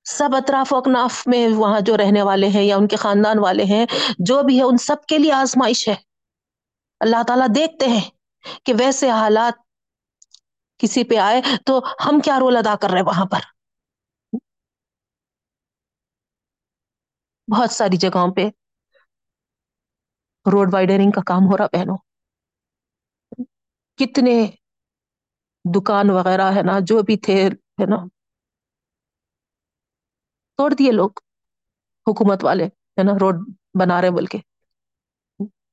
[0.04, 3.64] سب اطراف و اکناف میں وہاں جو رہنے والے ہیں یا ان کے خاندان والے
[3.64, 3.86] ہیں،
[4.18, 5.94] جو بھی ہے، ان سب کے لیے آزمائش ہے۔
[7.00, 8.10] اللہ تعالی دیکھتے ہیں
[8.64, 9.52] کہ ویسے حالات
[10.78, 13.38] کسی پہ آئے تو ہم کیا رول ادا کر رہے وہاں پر۔
[17.52, 18.48] بہت ساری جگہوں پہ
[20.46, 21.96] روڈ وائڈرنگ کا کام ہو رہا بہنوں۔
[23.98, 24.36] کتنے
[25.64, 27.38] دکان وغیرہ ہے نا، جو بھی تھے،
[27.80, 27.98] ہے نا۔
[30.58, 31.10] توڑ دیے لوگ،
[32.06, 32.64] حکومت والے،
[32.96, 33.36] ہے نا روڈ
[33.78, 34.38] بنا رہے بول کے۔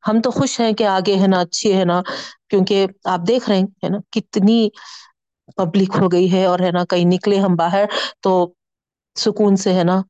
[0.07, 2.01] ہم تو خوش ہیں کہ آگے ہے نا اچھی ہے نا،
[2.49, 4.59] کیونکہ آپ دیکھ رہے ہیں، ہے نا، کتنی
[5.57, 7.85] پبلک ہو گئی ہے اور ہے نا، کہیں نکلے ہم باہر
[8.21, 8.31] تو
[9.15, 10.01] سکون سے، ہے نا،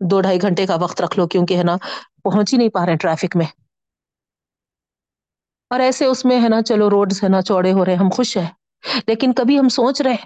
[0.00, 1.76] دو ڈھائی گھنٹے کا وقت رکھ لو، کیونکہ ہے نا،
[2.22, 3.46] پہنچ ہی نہیں پا رہے ٹریفک میں۔
[5.72, 8.36] اور ایسے اس میں ہے نا، چلو روڈ ہے نا، چوڑے ہو رہے ہم خوش
[8.36, 8.50] ہیں۔
[9.06, 10.16] لیکن کبھی ہم سوچ رہے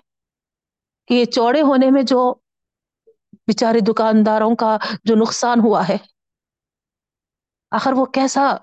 [1.09, 2.21] کہ یہ چوڑے ہونے میں جو
[3.49, 5.97] بچارے دکانداروں کا جو نقصان ہوا ہے،
[7.71, 8.57] آخر وہ کیسا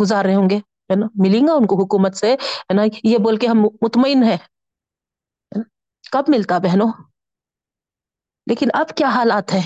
[0.00, 3.18] گزار رہے ہوں گے؟ ہے نا، ملیں گا ان کو حکومت سے؟ ہے نا، یہ
[3.18, 4.36] بول کے ہم مطمئن ہے
[6.12, 6.90] کب ملتا بہنوں؟
[8.46, 9.60] لیکن اب کیا حالات ہے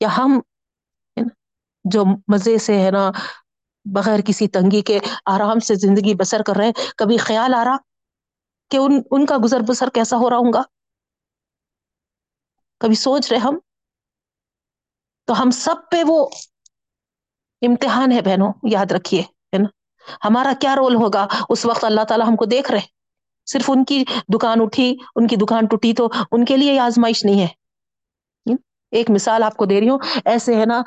[0.00, 0.40] کیا ہم
[1.84, 3.10] جو مزے سے، ہے نا
[3.92, 7.76] بغیر کسی تنگی کے آرام سے زندگی بسر کر رہے کبھی خیال آ رہا
[8.70, 10.62] کہ ان ان کا گزر بسر کیسا ہو رہا ہوں گا؟
[12.80, 13.58] کبھی سوچ رہے ہم؟
[15.24, 16.28] تو ہم سب پہ وہ
[17.62, 19.68] امتحان ہے بہنوں، یاد رکھیے، ہے نا؟
[20.24, 22.80] ہمارا کیا رول ہوگا؟ اس وقت اللہ تعالی ہم کو دیکھ رہے۔
[23.46, 27.40] صرف ان کی دکان اٹھی، ان کی دکان ٹوٹی تو ان کے لیے آزمائش نہیں
[27.40, 27.48] ہے۔
[28.90, 30.82] ایک مثال آپ کو دے رہی ہوں، ایسے ہے نا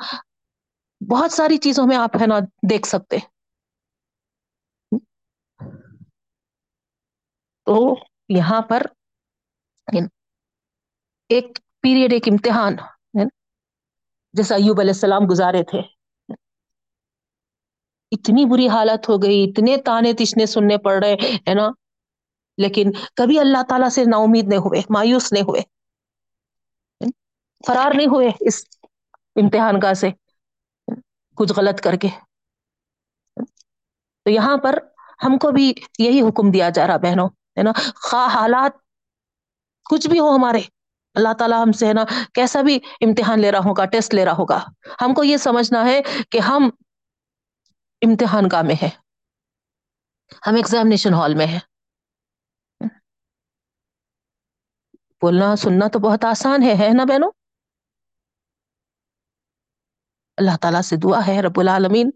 [1.10, 2.38] بہت ساری چیزوں میں آپ ہے نا
[2.70, 3.16] دیکھ سکتے
[7.66, 7.94] تو
[8.28, 8.82] یہاں پر
[11.28, 12.76] ایک پیریڈ ایک امتحان
[14.32, 15.78] جیسا ایوب علیہ السلام گزارے تھے۔
[18.10, 21.68] اتنی بری حالت ہو گئی، اتنے تانے تشنے سننے پڑ رہے، ہے نا۔
[22.58, 25.62] لیکن کبھی اللہ تعالی سے نا امید نہیں ہوئے، مایوس نہیں ہوئے
[27.66, 28.64] فرار نہیں ہوئے اس
[29.36, 30.21] امتحان کا سے۔
[31.34, 32.08] کچھ غلط کر کے۔
[34.24, 34.78] تو یہاں پر
[35.24, 38.72] ہم کو بھی یہی حکم دیا جا رہا بہنوں، ہے نا؟ خواہ حالات
[39.90, 40.60] کچھ بھی ہو ہمارے،
[41.14, 44.32] اللہ تعالی ہم سے، ہے نا؟ کیسا بھی امتحان لے رہا ہوگا، ٹیسٹ لے رہا
[44.32, 44.58] ہوگا۔
[45.02, 46.70] ہم کو یہ سمجھنا ہے کہ ہم
[48.02, 48.88] امتحان کا میں ہے
[50.46, 51.58] ہم ایگزامینیشن ہال میں ہے
[55.22, 57.30] بولنا، سننا تو بہت آسان ہے نا بہنوں؟
[60.42, 62.10] اللہ تعالی سے دعا ہے، رب العالمین،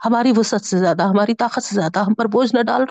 [0.00, 2.82] ہماری وسعت سے زیادہ، ہماری طاقت سے زیادہ، ہم پر بوجھ نہ ڈال۔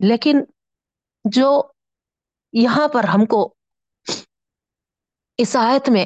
[0.00, 0.40] لیکن
[1.24, 1.62] جو
[2.52, 3.54] یہاں پر ہم کو
[5.38, 6.04] اس آیت میں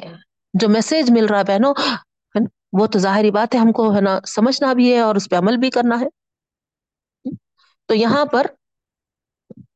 [0.53, 1.73] جو میسج مل رہا ہے بہنوں،
[2.79, 5.35] وہ تو ظاہری بات ہے، ہم کو ہے نا سمجھنا بھی ہے اور اس پہ
[5.35, 6.05] عمل بھی کرنا ہے۔
[7.89, 8.47] تو یہاں پر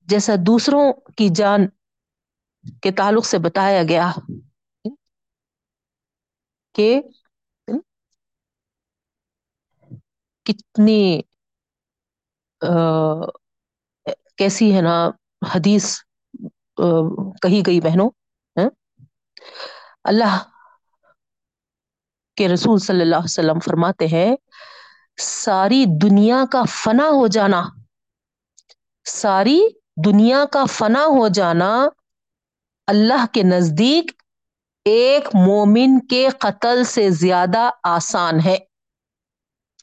[0.02, 1.62] جیسا دوسروں کی جان
[2.82, 4.12] کے تعلق سے بتایا گیا
[6.80, 6.90] کہ
[10.46, 11.02] کتنی
[14.38, 14.96] کیسی ہے نا،
[15.54, 15.86] حدیث
[17.42, 18.10] کہی گئی بہنوں
[18.56, 18.70] ہاں؟
[20.06, 20.38] اللہ
[22.38, 24.36] کہ رسول صلی اللہ عیہ وسلم فرماتے ہیں،
[25.18, 27.62] ساری دنیا کا فنا ہو جانا،
[29.06, 29.60] ساری
[30.06, 31.72] دنیا کا فنا ہو جانا
[32.88, 34.12] اللہ کے نزدیک
[34.92, 38.58] ایک مومن کے قتل سے زیادہ آسان ہے۔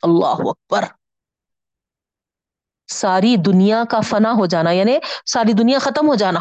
[0.03, 0.85] اللہ اکبر۔
[2.87, 6.41] ساری دنیا کا فنا ہو جانا یعنی ساری دنیا ختم ہو جانا۔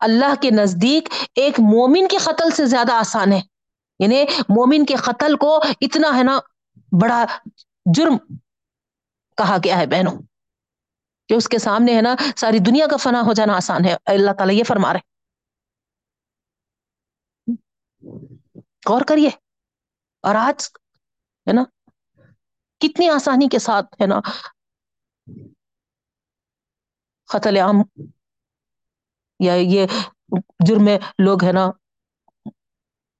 [0.00, 3.40] اللہ کے نزدیک ایک مومن کے قتل سے زیادہ آسان ہے۔
[3.98, 6.40] یعنی مومن کے قتل کو اتنا ہے نا،
[7.00, 7.24] بڑا
[7.94, 8.16] جرم
[9.36, 10.18] کہا گیا ہے بہنوں،
[11.28, 14.30] کہ اس کے سامنے ہے نا، ساری دنیا کا فنا ہو جانا آسان ہے۔ اللہ
[14.30, 15.11] تعالیٰ یہ فرما رہے
[18.82, 19.30] غور کریے۔
[20.24, 20.68] اور آج
[21.46, 21.62] ہے نا،
[22.80, 24.18] کتنی آسانی کے ساتھ ہے نا،
[27.28, 27.78] قتل عام
[29.40, 29.86] یا یہ
[30.66, 31.64] جرم لوگ ہے نا،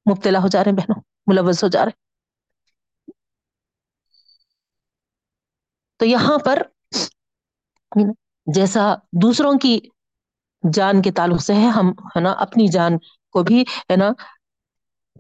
[0.07, 2.01] مبتلا ہو جا رہے ہیں بہنوں، ملوث ہو جا رہے
[6.01, 6.63] تو یہاں پر
[8.47, 8.85] جیسا
[9.23, 9.79] دوسروں کی
[10.63, 12.99] جان کے تعلق سے ہے، ہم ہے نا، اپنی جان
[13.35, 14.09] کو بھی ہے نا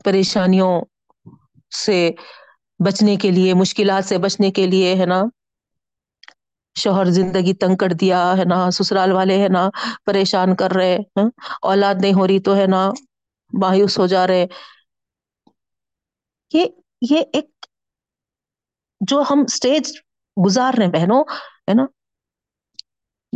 [0.05, 0.83] پریشانیوں
[1.85, 2.11] سے
[2.79, 5.23] بچنے کے لیے، مشکلات سے بچنے کے لیے، ہے نا؟
[6.79, 9.71] شوہر زندگی تنگ کر دیا، ہے نا؟ سسرال والے، ہے نا؟
[10.05, 11.31] پریشان کر رہے ہاں؟
[11.63, 12.91] اولاد نہیں ہو رہی تو، ہے نا؟
[13.63, 14.47] مایوس ہو جا رہے۔
[16.53, 16.65] یہ
[17.11, 17.67] یہ ایک
[19.01, 19.93] جو ہم اسٹیج
[20.47, 21.25] گزار رہے ہیں بہنوں،
[21.69, 21.85] ہے نا؟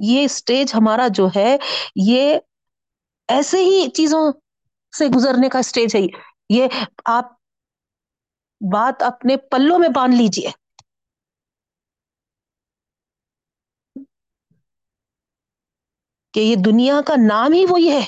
[0.02, 1.56] یہ اسٹیج ہمارا جو ہے،
[1.96, 2.38] یہ
[3.28, 4.32] ایسے ہی چیزوں
[4.98, 6.68] سے گزرنے کا اسٹیج ہے۔ یہ
[7.04, 7.24] آپ
[8.72, 10.50] بات اپنے پلوں میں باندھ لیجیے
[16.32, 18.06] کہ یہ دنیا کا نام ہی وہی ہے۔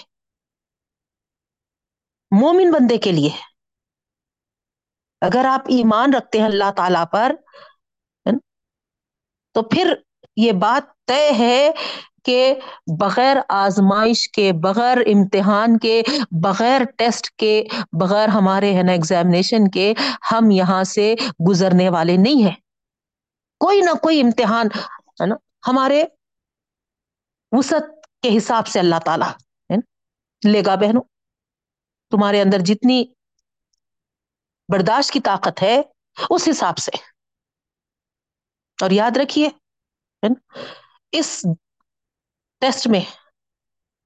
[2.40, 3.31] مومن بندے کے لیے۔
[5.20, 7.33] اگر آپ ایمان رکھتے ہیں اللہ تعالی پر،
[9.55, 9.94] تو پھر
[10.37, 11.70] یہ بات طے ہے
[12.29, 12.55] کہ
[13.01, 16.03] بغیر آزمائش کے، بغیر امتحان کے،
[16.43, 17.64] بغیر ٹیسٹ کے،
[18.01, 19.95] بغیر ہمارے ہے نا ایگزامینیشن کے
[20.33, 21.14] ہم یہاں سے
[21.49, 22.57] گزرنے والے نہیں ہیں۔
[23.61, 25.35] کوئی نہ کوئی امتحان ہے نا
[25.66, 26.05] ہمارے
[27.53, 29.76] وسط کے حساب سے اللہ تعالی
[30.53, 31.03] لے گا بہنوں۔
[32.11, 33.05] تمہارے اندر جتنی
[34.72, 35.83] برداشت کی طاقت ہے
[36.31, 36.91] اس حساب سے۔
[38.83, 39.49] اور یاد رکھیے
[41.12, 41.47] اس
[42.61, 43.01] ٹیسٹ میں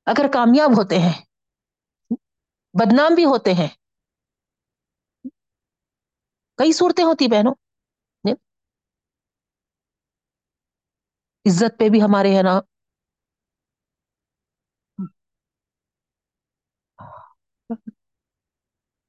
[0.07, 1.25] اگر کامیاب ہوتے ہیں،
[2.75, 3.69] بدنام بھی ہوتے ہیں۔
[6.59, 7.55] کئی صورتیں ہوتی بہنوں۔
[11.47, 12.61] عزت پہ بھی ہمارے ہے نا۔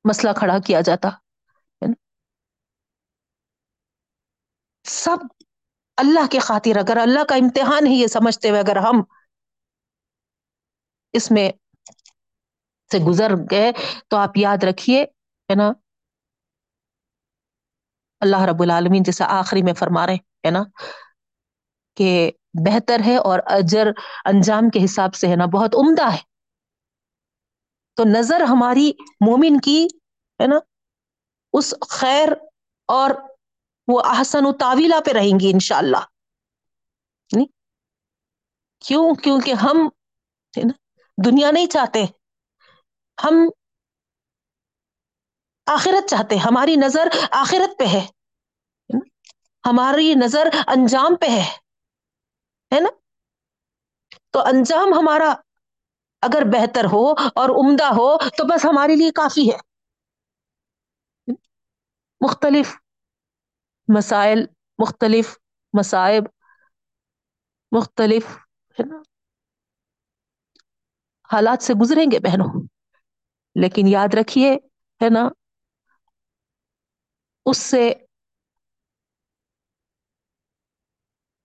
[0.06, 1.10] مسئلہ کھڑا کیا جاتا۔
[4.84, 5.18] سب
[5.98, 9.04] اللہ کی خاطر، اگر اللہ کا امتحان ہی یہ سمجھتے ہوئے، اگر ہم
[11.14, 11.52] اس میں
[12.92, 13.72] سے گزر گئے،
[14.08, 15.04] تو آپ یاد رکھیے،
[15.50, 15.72] ہے نا؟
[18.20, 20.64] اللہ رب العالمین جیسا آخری میں فرما رہے ہے نا؟
[21.96, 23.88] کہ بہتر ہے اور اجر
[24.26, 26.22] انجام کے حساب سے، ہے نا؟ بہت عمدہ ہے۔
[27.96, 29.88] تو نظر ہماری مومن کی،
[30.42, 30.56] ہے نا؟
[31.54, 32.30] اس خیر
[32.86, 33.10] اور
[33.88, 36.06] وہ احسن و تعویلا پہ رہیں گی انشاءاللہ۔
[37.36, 37.48] نہیں؟
[38.80, 39.88] کیوں؟ کیونکہ ہم،
[40.58, 40.83] ہے نا؟
[41.18, 42.06] دنیا نہیں چاہتے۔
[43.18, 43.36] ہم
[45.68, 48.06] آخرت چاہتے، ہماری نظر آخرت پہ ہے۔
[49.64, 51.44] ہماری نظر انجام پہ ہے
[52.72, 52.90] ہے نا؟
[54.32, 55.34] تو انجام ہمارا
[56.22, 59.58] اگر بہتر ہو اور عمدہ ہو تو بس ہمارے لیے کافی ہے۔
[62.22, 62.76] مختلف
[63.88, 64.46] مسائل،
[64.80, 65.38] مختلف
[65.74, 66.24] مصائب،
[67.72, 68.26] مختلف،
[68.80, 68.98] ہے نا؟
[71.34, 72.68] حالات سے گزریں گے بہنوں۔
[73.56, 74.54] لیکن یاد رکھیے،
[75.04, 75.30] ہے نا،
[77.46, 77.94] اس سے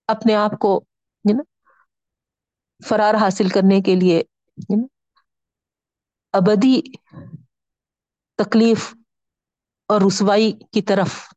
[0.07, 0.83] اپنے آپ کو
[1.33, 1.43] نا،
[2.89, 4.23] فرار حاصل کرنے کے لیے
[6.33, 6.81] ابدی
[8.35, 8.93] تکلیف
[9.87, 11.33] اور رسوائی کی طرف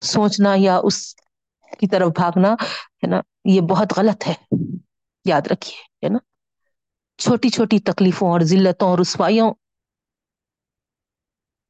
[0.00, 1.14] سوچنا یا اس
[1.80, 4.34] کی طرف بھاگنا، ہے نا، یہ بہت غلط ہے۔
[5.26, 6.18] یاد رکھیے، ہے نا؟
[7.18, 9.50] چھوٹی چھوٹی تکلیفوں اور ذلتوں اور رسوائیوں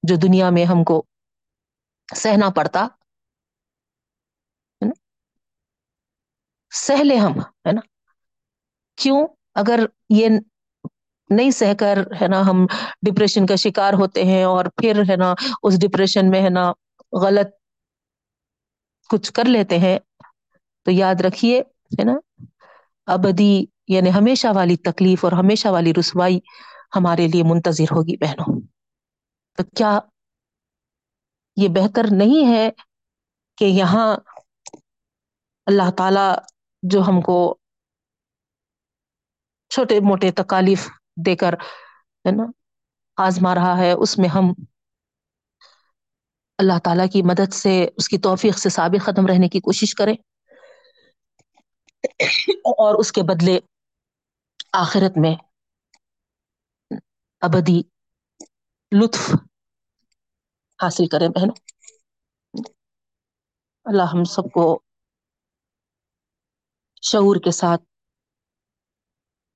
[0.02, 1.02] جو دنیا میں ہم کو
[2.08, 2.86] سہنا پڑتا
[6.72, 7.34] سہ لے ہم،
[7.64, 7.80] ہے نا؟
[8.98, 9.20] کیوں؟
[9.54, 9.80] اگر
[10.10, 10.28] یہ
[11.30, 12.66] نہیں سہ کر، ہے نا، ہم
[13.02, 15.32] ڈپریشن کا شکار ہوتے ہیں اور پھر، ہے نا،
[15.62, 16.70] اس ڈپریشن میں، ہے نا،
[17.12, 17.48] غلط
[19.10, 19.98] کچھ کر لیتے ہیں،
[20.86, 21.60] تو یاد رکھیے،
[21.92, 22.14] ہے نا
[23.06, 26.40] ابدی یعنی ہمیشہ والی تکلیف اور ہمیشہ والی رسوائی
[26.96, 28.60] ہمارے لیے منتظر ہوگی بہنوں۔
[29.56, 29.98] تو کیا
[31.56, 32.70] یہ بہتر نہیں ہے
[33.58, 34.16] کہ یہاں
[35.66, 36.34] اللہ تعالی
[36.82, 37.56] جو ہم کو
[39.70, 41.52] چھوٹے موٹے تکالیف دے کر،
[42.26, 42.44] ہے نا،
[43.16, 44.52] آزما رہا ہے، اس میں ہم
[46.58, 50.14] اللہ تعالی کی مدد سے، اس کی توفیق سے ثابت ختم رہنے کی کوشش کریں۔
[52.76, 53.58] اور اس کے بدلے
[54.74, 55.34] آخرت میں
[57.42, 57.78] ابدی
[58.92, 59.24] لطف
[60.78, 61.50] حاصل کریں بہن
[63.86, 64.64] اللہ ہم سب کو
[67.02, 67.82] شعور کے ساتھ،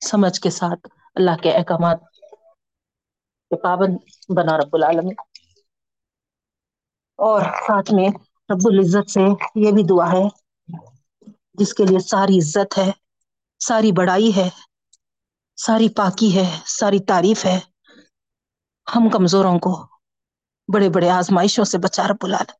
[0.03, 0.87] سمجھ کے ساتھ
[1.17, 1.99] اللہ کے احکامات
[3.63, 3.97] پابند
[4.29, 5.09] بنا رب العالم
[7.19, 8.09] اور ساتھ میں
[8.51, 9.21] رب العزت سے
[9.57, 10.25] یہ بھی دعا ہے
[11.61, 12.91] جس کے لیے ساری عزت ہے،
[13.61, 14.49] ساری بڑائی ہے،
[15.59, 17.59] ساری پاکی ہے، ساری تعریف ہے۔
[18.87, 19.73] ہم کمزوروں کو
[20.69, 22.59] بڑے بڑے آزمائشوں سے بچا رب العالمین۔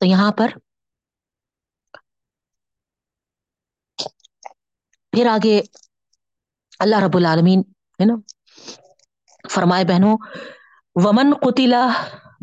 [0.00, 0.48] تو یہاں پر
[5.12, 5.56] پھر آگے
[6.82, 7.60] اللہ رب العالمین
[7.98, 8.14] ہے نا
[9.44, 10.16] فرمائے بہنوں،
[10.96, 11.86] ومن قطلا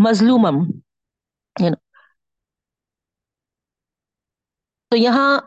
[0.06, 0.46] مظلوم
[4.92, 5.40] تو یہاں،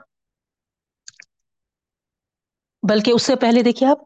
[2.82, 3.98] بلکہ اس سے پہلے دیکھیے آپ،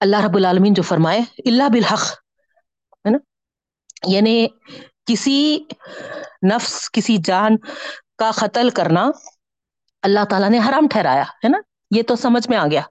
[0.00, 2.04] اللہ رب العالمین جو فرمائے اللہ بالحق،
[3.06, 3.18] ہے نا
[4.06, 4.46] یعنی
[5.06, 5.40] کسی
[6.50, 7.56] نفس، کسی جان
[8.18, 9.04] کا قتل کرنا
[10.02, 11.58] اللہ تعالی نے حرام ٹھہرایا، ہے نا؟
[11.90, 12.82] یہ تو سمجھ میں آ گیا۔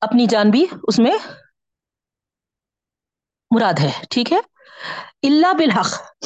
[0.00, 1.18] اپنی جان بھی اس میں
[3.54, 4.38] مراد ہے، ٹھیک ہے؟
[5.22, 6.24] اللہ بالحق۔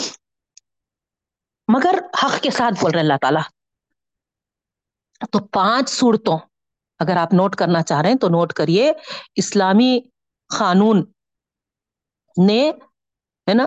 [1.68, 1.94] مگر
[2.24, 3.40] حق کے ساتھ بول رہے اللہ تعالی۔
[5.32, 6.38] تو پانچ صورتوں،
[6.98, 8.92] اگر آپ نوٹ کرنا چاہ رہے ہیں تو نوٹ کریے۔
[9.34, 10.00] اسلامی
[10.58, 11.12] قانون
[12.46, 12.70] نے،
[13.48, 13.64] ہے نا،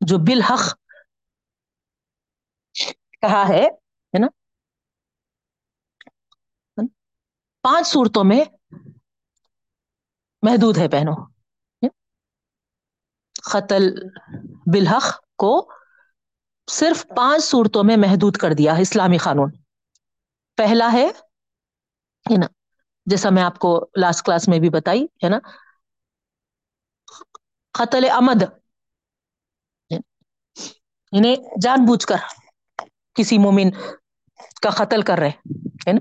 [0.00, 0.76] جو بالحق
[3.20, 3.68] کہا ہے
[4.18, 4.26] نا
[7.62, 8.44] پانچ صورتوں میں
[10.42, 11.16] محدود ہے بہنوں۔
[13.52, 13.88] قتل
[14.66, 15.72] بالحق کو
[16.70, 19.50] صرف پانچ صورتوں میں محدود کر دیا ہے اسلامی قانون۔
[20.56, 21.06] پہلا ہے
[22.38, 22.46] نا،
[23.06, 25.38] جیسا میں آپ کو لاسٹ کلاس میں بھی بتائی، ہے نا،
[27.72, 28.42] قتل امد
[31.12, 32.16] انہیں جان بوجھ کر
[33.14, 33.70] کسی مومن
[34.62, 35.30] کا قتل کر رہے
[35.86, 36.00] ہے نا۔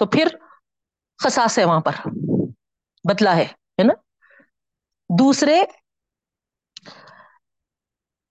[0.00, 0.28] تو پھر
[1.18, 1.94] خساس ہے وہاں پر
[3.04, 3.94] بدلا ہے نا؟
[5.10, 5.62] دوسرے،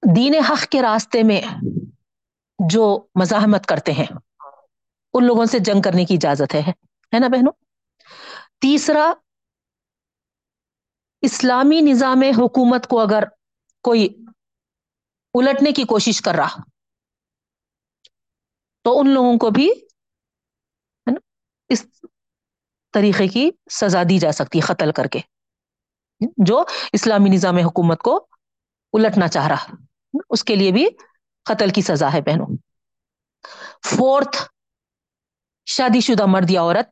[0.04, 1.42] دین حق کے راستے میں
[2.60, 4.06] جو مزاحمت کرتے ہیں،
[5.14, 7.52] ان لوگوں سے جنگ کرنے کی اجازت ہے ہے نا بہنوں؟
[8.62, 9.14] تیسرا،
[11.22, 13.24] اسلامی نظام حکومت کو اگر
[13.84, 14.08] کوئی
[15.34, 16.62] الٹنے کی کوشش کر رہا،
[18.86, 21.20] تو ان لوگوں کو بھی ہے نا
[21.70, 21.86] اس
[22.96, 25.20] طریقے کی سزا دی جا سکتی ہے قتل کر کے۔
[26.38, 28.28] جو اسلامی نظام حکومت کو
[28.94, 29.66] الٹنا چاہ رہا،
[30.30, 30.88] اس کے لیے بھی
[31.44, 32.48] قتل کی سزا ہے بہنوں۔
[33.86, 34.38] فورتھ،
[35.66, 36.90] شادی شدہ مرد یا عورت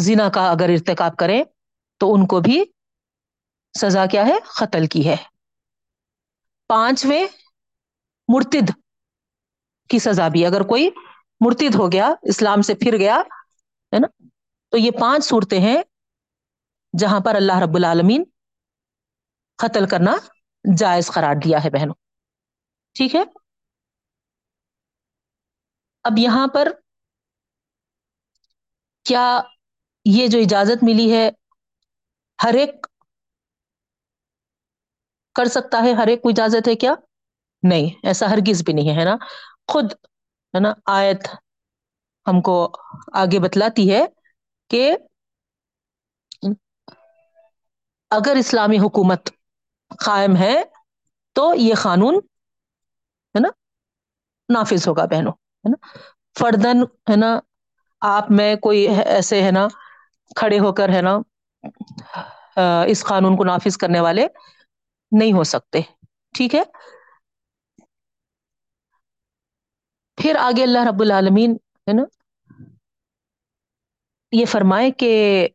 [0.00, 1.44] زنا کا اگر ارتکاب کرے
[1.98, 2.64] تو ان کو بھی
[3.80, 5.16] سزا کیا ہے؟ قتل کی ہے۔
[6.66, 7.26] پانچویں،
[8.28, 8.70] مرتد
[9.88, 10.90] کی سزا بھی۔ اگر کوئی
[11.40, 13.16] مرتد ہو گیا، اسلام سے پھر گیا،
[13.94, 14.24] ہے نا؟
[14.74, 15.82] تو یہ پانچ صورتیں ہیں
[16.98, 18.24] جہاں پر اللہ رب العالمین
[19.58, 20.12] قتل کرنا
[20.78, 21.94] جائز قرار دیا ہے بہنوں۔
[22.96, 23.22] ٹھیک ہے؟
[26.04, 26.68] اب یہاں پر
[29.04, 29.40] کیا
[30.04, 31.30] یہ جو اجازت ملی ہے
[32.44, 32.86] ہر ایک
[35.34, 36.94] کر سکتا ہے؟ ہر ایک کو اجازت ہے کیا؟
[37.62, 39.16] نہیں، ایسا ہرگز بھی نہیں ہے نا؟
[39.72, 39.92] خود،
[40.54, 41.28] ہے نا، آیت
[42.26, 42.72] ہم کو
[43.12, 44.04] آگے بتلاتی ہے
[44.70, 44.84] کہ
[48.10, 49.30] اگر اسلامی حکومت
[50.04, 50.54] قائم ہے
[51.36, 52.14] تو یہ قانون
[53.34, 53.48] ہے نا
[54.48, 55.32] نافذ ہوگا بہنوں،
[55.64, 55.76] ہے نا؟
[56.36, 57.30] فردن ہے نا،
[58.02, 59.66] آپ میں کوئی ایسے، ہے نا،
[60.36, 61.14] کھڑے ہو کر، ہے نا،
[62.88, 64.26] اس قانون کو نافذ کرنے والے
[65.12, 65.80] نہیں ہو سکتے،
[66.34, 66.62] ٹھیک ہے؟
[70.18, 71.56] پھر آگے اللہ رب العالمین،
[71.86, 72.02] ہے نا
[74.34, 75.48] یہ فرمائے کہ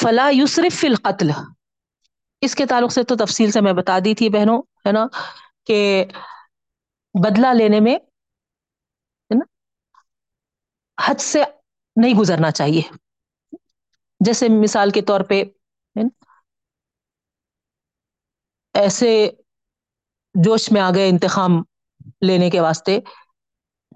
[0.00, 1.30] فلا یوسرف فی القتل۔
[2.40, 5.06] اس کے تعلق سے تو تفصیل سے میں بتا دی تھی بہنوں، ہے نا،
[5.64, 6.04] کہ
[7.14, 7.98] بدلہ لینے میں
[10.98, 11.42] حد سے
[11.96, 12.82] نہیں گزرنا چاہیے۔
[14.20, 15.42] جیسے مثال کے طور پہ
[18.74, 19.30] ایسے
[20.34, 21.50] جوش میں آ گئے انتخام
[22.20, 23.00] لینے کے واسطے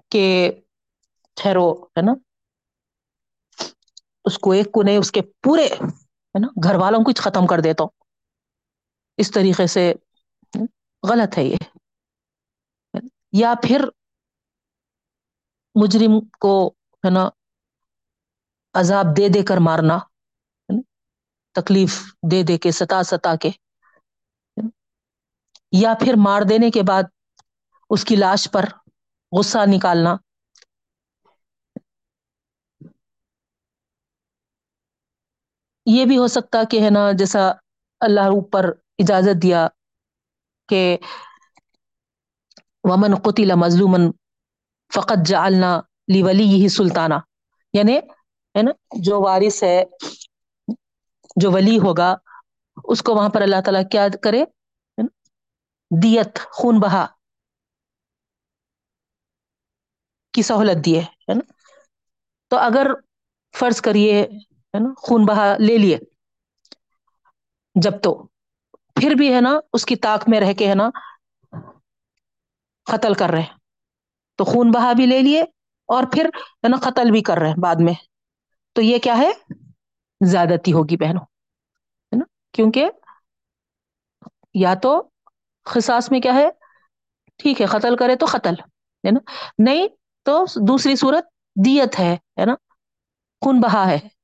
[0.09, 0.51] کہ
[1.35, 2.13] ٹھہرو ہے نا
[4.29, 7.59] اس کو ایک کو نہیں، اس کے پورے، ہے نا، گھر والوں کو ختم کر
[7.59, 7.89] دیتا ہوں۔
[9.17, 9.93] اس طریقے سے
[11.09, 11.57] غلط ہے یہ۔
[13.31, 13.85] یا پھر
[15.75, 17.29] مجرم کو، ہے نا،
[18.73, 19.97] عذاب دے دے کر مارنا
[21.53, 23.49] تکلیف دے دے کے، ستا ستا کے۔
[25.71, 27.03] یا پھر مار دینے کے بعد
[27.89, 28.65] اس کی لاش پر
[29.37, 30.15] غصہ نکالنا۔
[35.85, 37.49] یہ بھی ہو سکتا کہ ہے نا جیسا
[38.01, 38.69] اللہ اوپر
[38.99, 39.67] اجازت دیا
[40.69, 40.81] کہ
[42.83, 44.09] ومن قطل مظلومن
[44.91, 45.71] فقط جعلنا
[46.07, 47.19] لی ولی ہی سلطانہ
[47.73, 47.97] یعنی
[48.55, 49.77] ہے نا جو وارث ہے،
[51.35, 52.09] جو ولی ہوگا،
[52.85, 54.43] اس کو وہاں پر اللہ تعالیٰ کیا کرے؟
[55.91, 57.05] دیت، خون بہا
[60.33, 61.45] کی سہولت دی ہے نا؟
[62.51, 62.87] تو اگر
[63.53, 64.15] فرض کریے
[64.73, 65.97] ہے نا، خون بہا لے لیے۔
[67.75, 68.27] جب تو۔
[68.71, 70.89] پھر بھی ہے نا، اس کی طاق میں رہ کے ہے نا،
[72.83, 73.43] قتل کر رہے۔
[74.35, 75.41] تو خون بہا بھی لے لیے
[75.85, 77.93] اور پھر ہے نا، قتل بھی کر رہے ہیں بعد میں۔
[78.73, 79.31] تو یہ کیا ہے؟
[80.25, 82.89] زیادتی ہوگی بہنوں۔ ہے نا، کیونکہ
[84.53, 85.09] یا تو
[85.65, 86.49] خساس میں کیا ہے،
[87.37, 88.53] ٹھیک ہے، قتل کرے تو قتل۔
[89.05, 89.87] ہے نا، نہیں
[90.23, 92.55] تو دوسری صورت دیت ہے ہے نا،
[93.41, 94.18] خون بہا ہے۔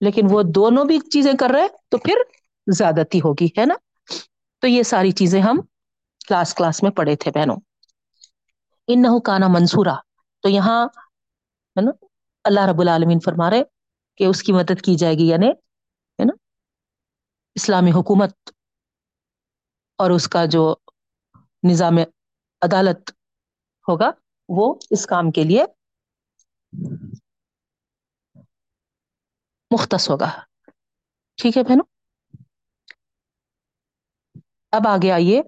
[0.00, 2.14] لیکن وہ دونوں بھی چیزیں کر رہے تو پھر
[2.66, 3.74] زیادتی ہوگی، ہے نا؟
[4.58, 5.60] تو یہ ساری چیزیں ہم
[6.28, 7.56] کلاس کلاس میں پڑھے تھے بہنوں۔
[8.88, 9.94] ان نہ کانا منصورا۔
[10.40, 10.84] تو یہاں،
[11.76, 12.04] ہے نا،
[12.44, 13.62] اللہ رب العالمین فرما رہے
[14.16, 16.32] کہ اس کی مدد کی جائے گی یعنی ہے نا،
[17.54, 18.50] اسلامی حکومت
[19.98, 20.74] اور اس کا جو
[21.70, 21.98] نظام
[22.62, 23.10] عدالت
[23.88, 24.10] ہوگا،
[24.48, 25.64] وہ اس کام کے لیے
[29.70, 30.30] مختص ہوگا۔
[31.36, 31.84] ٹھیک ہے بہنوں؟
[34.72, 35.42] اب آگے آئیے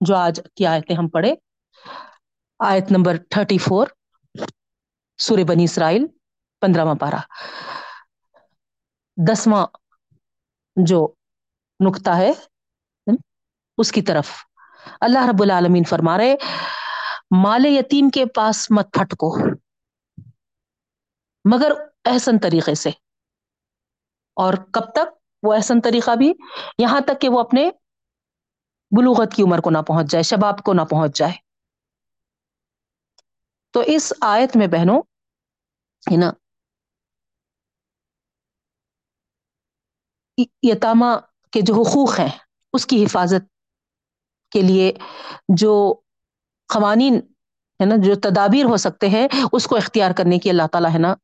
[0.00, 1.34] جو آج کی آیتیں ہم پڑھے۔
[2.58, 3.86] آیت نمبر تھرٹی فور،
[5.18, 6.06] سورہ بنی اسرائیل،
[6.60, 7.16] پندرہواں پارا
[9.28, 9.66] دسواں
[10.76, 11.14] جو
[12.16, 12.32] ہے،
[13.78, 14.30] اس کی طرف۔
[15.00, 16.34] اللہ رب العالمین فرما رہے
[17.30, 19.36] مال یتیم کے پاس مت پھٹکو۔
[21.52, 21.72] مگر
[22.04, 22.90] احسن طریقے سے۔
[24.34, 26.32] اور کب تک؟ وہ احسن طریقہ بھی
[26.78, 27.70] یہاں تک کہ وہ اپنے
[28.90, 31.32] بلوغت کی عمر کو نہ پہنچ جائے، شباب کو نہ پہنچ جائے۔
[33.70, 35.02] تو اس آیت میں بہنوں،
[36.12, 36.32] ہے نا
[40.62, 41.06] یتامہ
[41.52, 42.38] کے جو حقوق ہیں،
[42.72, 43.48] اس کی حفاظت
[44.50, 44.92] کے لیے
[45.56, 45.94] جو
[46.74, 47.14] قوانین،
[47.80, 50.98] ہے نا، جو تدابیر ہو سکتے ہیں، اس کو اختیار کرنے کی اللہ تعالیٰ، ہے
[50.98, 51.14] نا،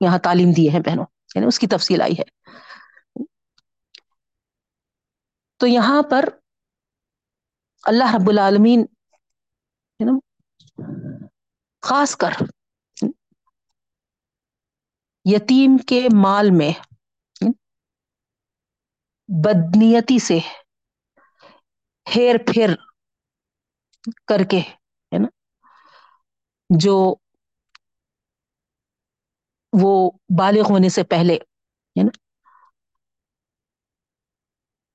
[0.00, 1.04] یہاں تعلیم دیے ہیں بہنوں۔
[1.34, 2.24] یعنی اس کی تفصیل آئی ہے۔
[5.60, 6.28] تو یہاں پر
[7.84, 8.80] اللہ رب العالمین
[10.00, 10.18] یعنی
[11.82, 12.32] خاص کر
[15.26, 16.72] یتیم کے مال میں
[19.28, 20.38] بدنیتی سے
[22.06, 22.70] ہیر پھیر
[24.28, 24.58] کر کے
[25.12, 25.28] ہے نا
[26.70, 26.94] جو
[29.72, 32.18] وہ بالغ ہونے سے پہلے، ہے نا،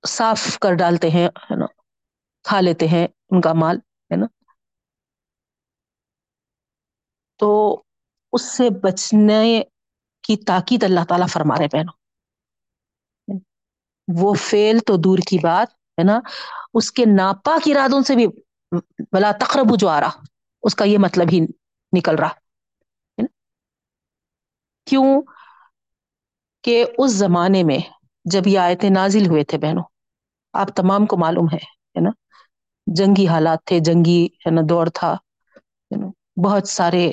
[0.07, 1.65] صاف کر ڈالتے ہیں، ہے نا،
[2.43, 4.25] کھا لیتے ہیں ان کا مال، ہے نا۔
[7.38, 7.84] تو
[8.32, 9.63] اس سے بچنے
[10.23, 11.93] کی تاکید اللہ تعالیٰ فرما رہے بہنوں۔
[14.21, 16.19] وہ فیل تو دور کی بات، ہے نا،
[16.73, 18.28] اس کے ناپاک ارادوں سے بھی
[19.11, 20.09] بلا تقرب جو آ رہا،
[20.63, 21.39] اس کا یہ مطلب ہی
[21.97, 22.46] نکل رہا۔
[24.88, 25.21] کیوں
[26.63, 27.77] کہ اس زمانے میں
[28.25, 29.83] جب یہ آیتیں نازل ہوئے تھے بہنوں،
[30.53, 31.57] آپ تمام کو معلوم ہے
[31.95, 32.09] ہے نا؟
[32.88, 35.15] جنگی حالات تھے، جنگی، ہے نا، دور تھا
[36.38, 37.05] بہت سارے،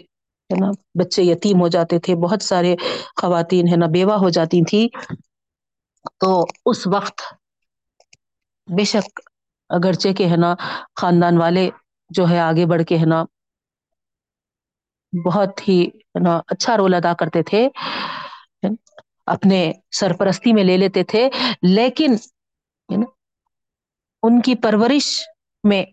[0.51, 0.69] ہے نا،
[0.99, 2.75] بچے یتیم ہو جاتے تھے، بہت سارے
[3.17, 4.83] خواتین، ہے نا، بیوہ ہو جاتی تھی۔
[6.21, 6.31] تو
[6.67, 7.19] اس وقت
[8.69, 9.21] بے شک
[9.71, 10.51] اگرچہ کے ہے نا،
[10.97, 11.69] خاندان والے
[12.11, 13.25] جو ہے آگے بڑھ کے، ہے نا
[15.27, 15.91] بہت ہی
[16.47, 17.69] اچھا رول ادا کرتے تھے۔
[19.27, 21.31] اپنے سرپرستی میں لے لیتے تھے۔
[21.63, 22.15] لیکن
[24.23, 25.23] ان کی پرورش
[25.65, 25.85] میں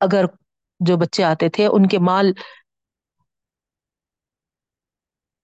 [0.00, 0.24] اگر
[0.80, 2.32] جو بچے آتے تھے، ان کے مال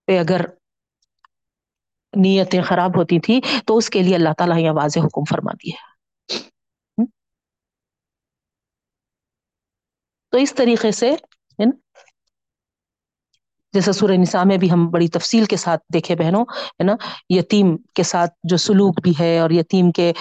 [0.07, 0.41] پہ اگر
[2.16, 5.70] نیتیں خراب ہوتی تھی تو اس کے لیے اللہ تعالیٰ یہ واضح حکم فرما دی
[5.70, 5.91] ہے۔
[10.33, 11.11] تو اس طریقے سے
[13.74, 16.95] جیسے سورہ نساء میں بھی ہم بڑی تفصیل کے ساتھ دیکھے بہنوں، ہے نا؟
[17.30, 20.12] یتیم کے ساتھ جو سلوک بھی ہے اور یتیم کے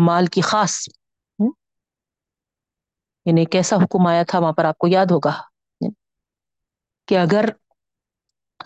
[0.00, 0.78] مال کی خاص
[3.26, 5.32] یعنی کیسا حکم آیا تھا وہاں پر آپ کو یاد ہوگا؟
[7.08, 7.44] کہ اگر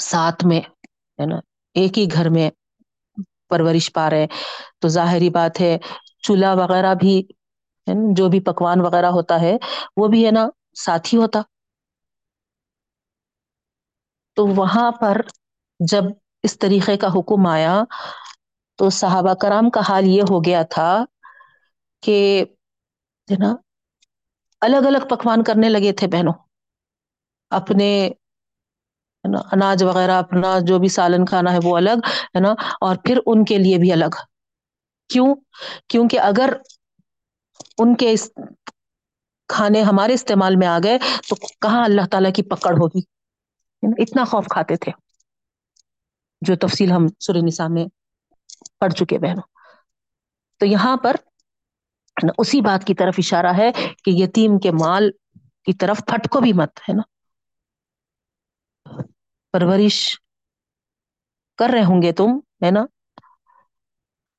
[0.01, 0.61] ساتھ میں،
[1.19, 1.39] ہے نا،
[1.77, 2.49] ایک ہی گھر میں
[3.51, 4.27] پرورش پا رہے،
[4.81, 5.77] تو ظاہری بات ہے
[6.23, 7.23] چولہا وغیرہ بھی
[8.17, 9.57] جو بھی پکوان وغیرہ ہوتا ہے،
[9.97, 11.41] وہ بھی، ہے نا ساتھ ہی ہوتا۔
[14.35, 15.21] تو وہاں پر
[15.81, 16.03] جب
[16.43, 17.83] اس طریقے کا حکم آیا
[18.77, 21.05] تو صحابہ کرام کا حال یہ ہو گیا تھا
[22.03, 22.45] کہ
[23.39, 23.55] نا،
[24.61, 26.33] الگ الگ پکوان کرنے لگے تھے بہنوں۔
[27.51, 28.11] اپنے
[29.53, 32.51] اناج وغیرہ، اپنا جو بھی سالن کھانا ہے وہ الگ، ہے نا،
[32.81, 34.15] اور پھر ان کے لیے بھی الگ۔
[35.09, 35.35] کیوں؟
[35.89, 36.53] کیونکہ اگر
[37.79, 38.15] ان کے
[39.49, 43.01] کھانے ہمارے استعمال میں آ گئے، تو کہاں اللہ تعالی کی پکڑ ہوگی؟
[44.03, 44.93] اتنا خوف کھاتے تھے،
[46.43, 47.85] جو تفصیل ہم سر نساء میں
[48.81, 49.47] پڑھ چکے بہنوں۔
[50.61, 51.17] تو یہاں پر
[52.39, 53.71] اسی بات کی طرف اشارہ ہے
[54.05, 55.11] کہ یتیم کے مال
[55.65, 57.03] کی طرف پھٹ کو بھی مت، ہے نا؟
[59.55, 59.99] پرورش
[61.59, 62.31] کر رہے ہوں گے تم،
[62.65, 62.85] ہے نا؟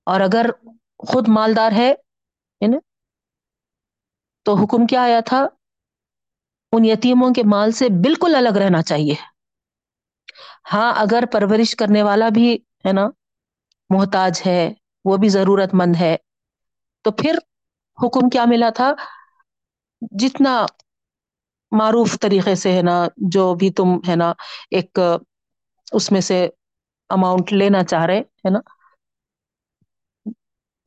[0.07, 0.45] اور اگر
[1.07, 1.93] خود مالدار ہے
[2.61, 2.77] نا؟
[4.45, 5.45] تو حکم کیا آیا تھا؟
[6.73, 9.15] ان یتیموں کے مال سے بالکل الگ رہنا چاہیے۔
[10.73, 12.53] ہاں اگر پرورش کرنے والا بھی،
[12.85, 13.07] ہے نا،
[13.89, 14.61] محتاج ہے،
[15.05, 16.15] وہ بھی ضرورت مند ہے،
[17.05, 17.35] تو پھر
[17.97, 18.93] حکم کیا ملا تھا؟
[20.19, 20.65] جتنا
[21.71, 22.97] معروف طریقے سے، ہے نا،
[23.31, 24.31] جو بھی تم، ہے نا،
[24.71, 24.99] ایک
[25.91, 26.47] اس میں سے
[27.09, 28.59] اماؤنٹ لینا چاہ رہے، ہے نا،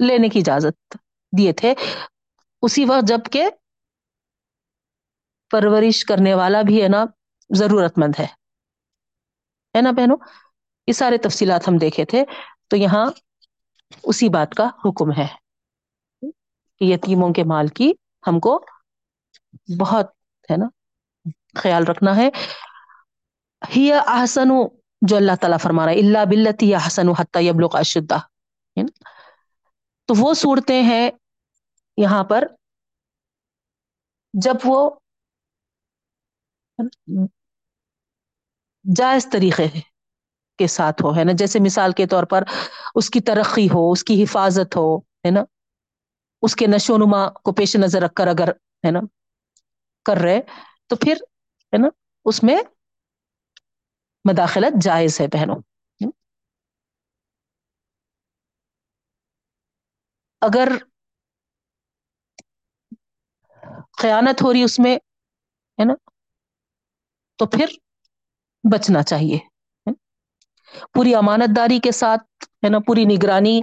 [0.01, 0.97] لینے کی اجازت
[1.33, 1.75] دیے تھے۔
[2.63, 3.51] اسی وقت جبکہ
[5.51, 7.05] پرورش کرنے والا بھی ہے نا،
[7.51, 8.27] ضرورت مند ہے۔
[9.77, 10.17] ہے نا بہنوں؟
[10.87, 12.25] یہ سارے تفصیلات ہم دیکھے تھے۔
[12.69, 13.11] تو یہاں
[14.03, 15.27] اسی بات کا حکم ہے۔
[16.81, 17.93] یتیموں کے مال کی
[18.27, 18.65] ہم کو
[19.79, 20.07] بہت،
[20.51, 20.67] ہے نا،
[21.57, 22.29] خیال رکھنا ہے۔
[23.77, 24.49] ہی احسن
[25.03, 28.19] جو اللہ تعالیٰ فرما رہا ہے اللہ بلتی حسن حتیہ ابلو کا شدہ
[30.05, 31.11] تو وہ صورتیں ہیں
[32.03, 32.45] یہاں پر
[34.33, 34.91] جب وہ
[38.97, 39.81] جائز طریقے
[40.59, 42.43] کے ساتھ ہو، ہے نا؟ جیسے مثال کے طور پر
[42.95, 45.41] اس کی ترقی ہو، اس کی حفاظت ہو، ہے نا؟
[46.43, 48.49] اس کے نشو و نما کو پیش نظر رکھ کر اگر،
[48.87, 49.01] ہے نا؟
[50.05, 50.41] کر رہے،
[50.87, 51.15] تو پھر،
[51.67, 51.89] ہے نا؟
[52.25, 52.57] اس میں
[54.25, 55.63] مداخلت جائز ہے بہنوں۔
[60.41, 60.69] اگر
[63.99, 64.97] خیانت ہو رہی اس میں،
[65.79, 65.95] ہے نا؟
[67.39, 67.67] تو پھر
[68.73, 69.39] بچنا چاہیے
[70.93, 73.61] پوری امانت داری کے ساتھ، ہے نا؟ پوری نگرانی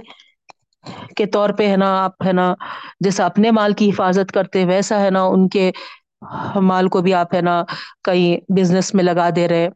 [1.16, 2.54] کے طور پہ، ہے نا؟ آپ، ہے نا؟
[3.00, 5.70] جیسا اپنے مال کی حفاظت کرتے، ویسا، ہے نا؟ ان کے
[6.54, 7.64] مال کو بھی آپ، ہے نا؟
[8.04, 9.68] کہیں بزنس میں لگا دے رہے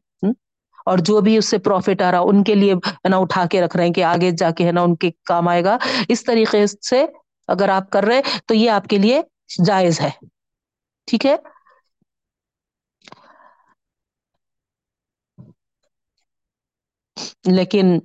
[0.87, 3.63] اور جو بھی اس سے پروفٹ آ رہا، ان کے لیے، ہے نا؟ اٹھا کے
[3.63, 5.77] رکھ رہے ہیں کہ آگے جا کے، ہے نا؟ ان کے کام آئے گا۔
[6.09, 7.07] اس طریقے سے
[7.49, 9.23] اگر آپ کر رہے، تو یہ آپ کے لیے
[9.65, 10.11] جائز ہے۔
[11.11, 11.35] ٹھیک ہے؟
[17.49, 17.99] لیکن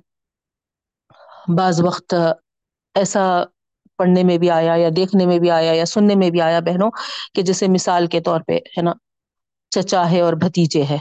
[1.56, 2.14] بعض وقت
[2.94, 3.22] ایسا
[3.98, 6.90] پڑھنے میں بھی آیا یا دیکھنے میں بھی آیا یا سننے میں بھی آیا بہنوں
[7.34, 8.92] کہ جیسے مثال کے طور پہ، ہے نا؟
[9.72, 10.98] چچا ہے اور بھتیجے ہے۔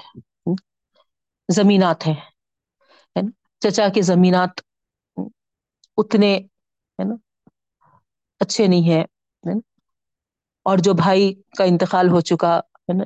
[1.50, 2.14] زمینات ہے
[3.62, 4.54] چچا کے زمینات
[5.98, 6.32] اتنے،
[7.00, 7.16] ہے نا؟
[8.42, 9.02] اچھے نہیں ہے
[10.66, 13.04] اور جو بھائی کا انتقال ہو چکا ہے نا،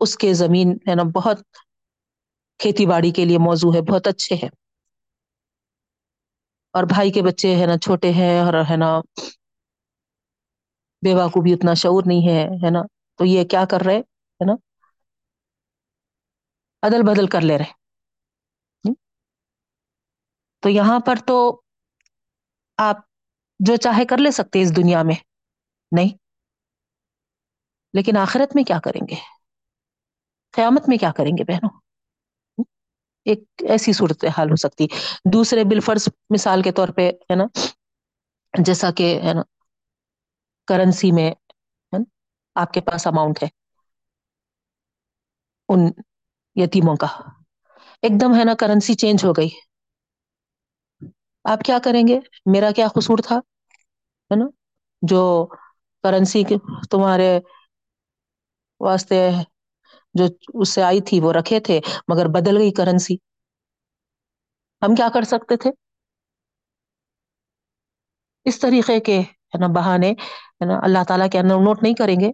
[0.00, 1.38] اس کے زمین ہے نا، بہت
[2.58, 4.48] کھیتی باڑی کے لیے موزوں ہے، بہت اچھے ہے
[6.74, 9.00] اور بھائی کے بچے ہے نا چھوٹے ہیں اور ہے نا
[11.02, 12.82] بیوہ کو بھی اتنا شعور نہیں ہے ہے نا۔
[13.16, 13.98] تو یہ کیا کر رہے،
[14.40, 14.52] ہے نا؟
[16.82, 17.72] ادل بدل کر لے رہے۔
[20.62, 21.60] تو یہاں پر تو
[22.76, 22.96] آپ
[23.58, 25.27] جو چاہے کر لے سکتے اس دنیا میں۔
[25.92, 26.18] نہیں۔
[27.92, 29.14] لیکن آخرت میں کیا کریں گے؟
[30.52, 31.80] قیامت میں کیا کریں گے بہنوں؟
[33.24, 34.86] ایک ایسی صورت حال ہو سکتی۔
[35.32, 37.44] دوسرے بالفرض مثال کے طور پہ، ہے نا،
[38.58, 39.42] جیسا کہ، ہے نا
[40.66, 41.32] کرنسی میں
[42.54, 43.48] آپ کے پاس اماؤنٹ ہے۔
[45.68, 45.80] ان
[46.54, 47.06] یتیموں کا۔
[48.02, 49.48] ایک دم، ہے نا کرنسی چینج ہو گئی۔
[51.44, 54.44] آپ کیا کریں گے؟ میرا کیا قصور تھا؟ ہے نا،
[55.02, 55.48] جو
[56.04, 56.42] کرنسی
[56.90, 57.30] تمہارے
[58.80, 59.20] واسطے
[60.14, 60.24] جو
[60.54, 63.16] اس سے آئی تھی وہ رکھے تھے، مگر بدل گئی کرنسی
[64.82, 65.70] ہم کیا کر سکتے تھے؟
[68.46, 72.20] اس طریقے کے ہے نا بہانے، ہے نا اللہ تعالی کے اندر نوٹ نہیں کریں
[72.20, 72.30] گے۔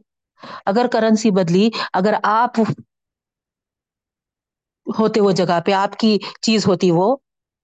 [0.66, 2.60] اگر کرنسی بدلی، اگر آپ
[4.86, 6.10] ہوتے وہ جگہ پہ، آپ کی
[6.42, 7.06] چیز ہوتی وہ،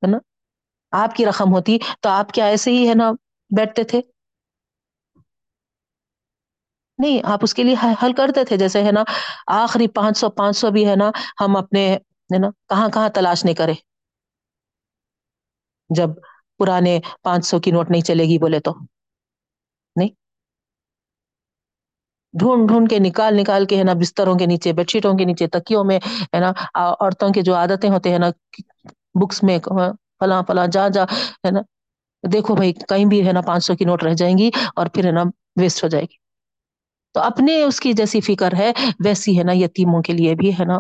[0.03, 0.19] ہے نا،
[0.93, 3.11] آپ کی رقم ہوتی، تو آپ کیا ایسے ہی ہے نا
[3.51, 4.01] بیٹھتے تھے؟
[7.01, 9.03] نہیں، آپ اس کے لیے حل کرتے تھے، جیسے ہے نا،
[9.55, 11.85] آخری پانچ سو پانچ سو بھی ہے نا، ہم اپنے،
[12.31, 13.75] ہے نا، کہاں کہاں تلاش نہیں کرے۔
[15.91, 16.11] جب
[16.61, 18.73] پرانے پانچ سو کی نوٹ نہیں چلے گی، بولے تو۔
[19.97, 20.09] نہیں۔
[22.35, 25.47] ڈھونڈ ڈھونڈ کے نکال نکال کے ہے نا، بستروں کے نیچے بیڈ شیٹوں کے نیچے،
[25.47, 25.99] تکیوں میں،
[26.35, 28.31] ہے نا عورتوں کے جو عادتیں ہوتے ہیں نا
[29.15, 29.59] بکس میں
[30.21, 31.05] فلاں فلاں، جا جا،
[31.45, 31.61] ہے نا،
[32.25, 35.07] دیکھو بھائی، کہیں بھی ہے نا، پانچ سو کی نوٹ رہ جائیں گی اور پھر
[35.07, 35.23] ہے نا
[35.61, 36.17] ویسٹ ہو جائے گی۔
[37.13, 38.73] تو اپنے اس کی جیسی فکر ہے،
[39.05, 40.79] ویسی ہے نا، یتیموں کے لیے بھی ہے نا۔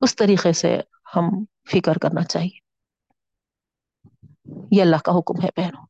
[0.00, 0.80] اس طریقے سے
[1.16, 2.64] ہم فکر کرنا چاہیے۔
[4.70, 5.86] یہ اللہ کا حکم ہے پہنوں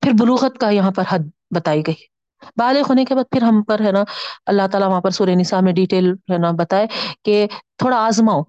[0.00, 1.18] پھر بلوغت کا یہاں پر حد
[1.50, 2.14] بتائی گئی۔
[2.56, 4.04] بالغ ہونے کے بعد پھر ہم پر ہے نا،
[4.46, 6.86] اللہ تعالی وہاں پر سورہ نساء میں ڈیٹیل ہے نا بتائے
[7.22, 7.46] کہ
[7.78, 8.42] تھوڑا آزماؤ،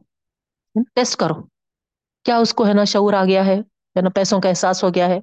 [0.96, 1.44] ٹیسٹ کرو۔
[2.24, 3.56] کیا اس کو ہے نا شعور آ گیا ہے
[4.02, 5.20] نا، پیسوں کا احساس ہو گیا ہے؟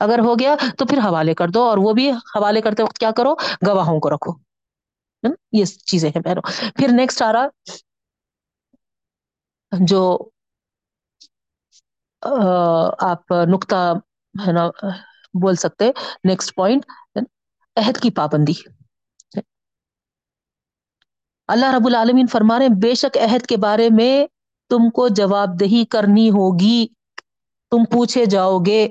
[0.00, 3.10] اگر ہو گیا تو پھر حوالے کر دو اور وہ بھی حوالے کرتے وقت کیا
[3.10, 3.34] کرو؟
[3.66, 4.32] گواہوں کو رکھو۔
[5.52, 6.42] یہ چیزیں ہیں پہنوں
[6.76, 7.46] پھر نیکسٹ آ رہا۔
[9.72, 10.02] جو
[13.00, 13.92] آپ نکتا
[14.46, 14.66] ہے نا،
[15.42, 15.90] بول سکتے۔
[16.24, 16.86] نیکسٹ پوائنٹ
[17.76, 18.52] عہد کی پابندی۔
[21.48, 24.26] اللہ رب العالمین فرمانے بے شک عہد کے بارے میں
[24.70, 26.86] تم کو جواب دہی کرنی ہوگی۔
[27.70, 28.88] تم پوچھے جاؤ گے۔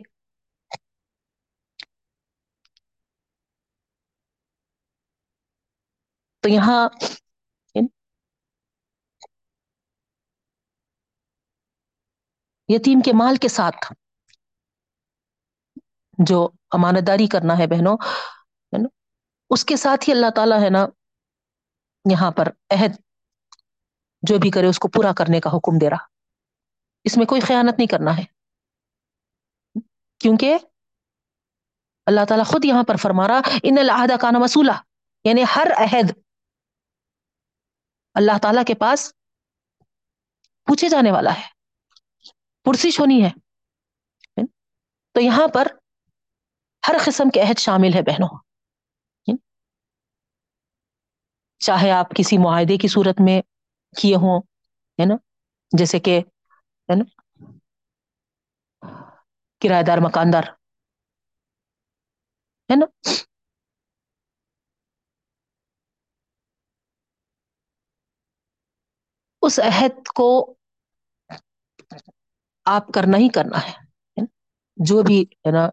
[6.50, 6.90] تو یہاں
[12.68, 13.94] یتیم کے مال کے ساتھ
[16.18, 17.98] جو امانت داری کرنا ہے بہنوں
[19.50, 20.88] اس کے ساتھ ہی اللہ تعالی ہے نا،
[22.12, 22.96] یہاں پر عہد
[24.22, 26.06] جو بھی کرے، اس کو پورا کرنے کا حکم دے رہا۔
[27.04, 28.24] اس میں کوئی خیانت نہیں کرنا ہے۔
[30.18, 30.58] کیونکہ
[32.06, 34.72] اللہ تعالیٰ خود یہاں پر فرما رہا، ان العہدہ کا نام وصولہ
[35.24, 36.29] یعنی ہر عہد
[38.20, 39.14] اللہ تعالیٰ کے پاس
[40.66, 41.48] پوچھے جانے والا ہے۔
[42.64, 43.30] پرسش ہونی ہے۔
[45.12, 45.68] تو یہاں پر
[46.88, 48.40] ہر قسم کے عہد شامل ہے بہنوں۔
[51.60, 53.42] چاہے آپ کسی معاہدے کی صورت میں
[54.02, 54.42] کیے ہوں،
[55.00, 55.16] ہے نا؟
[55.78, 56.20] جیسے کہ،
[56.90, 57.04] ہے نا؟
[59.62, 60.44] کرایہ دار مکاندار،
[62.70, 62.86] ہے نا؟
[69.50, 70.30] اس عہد کو
[72.66, 73.74] آپ کرنا ہی کرنا ہے
[74.78, 75.64] جو بھی، ہے نا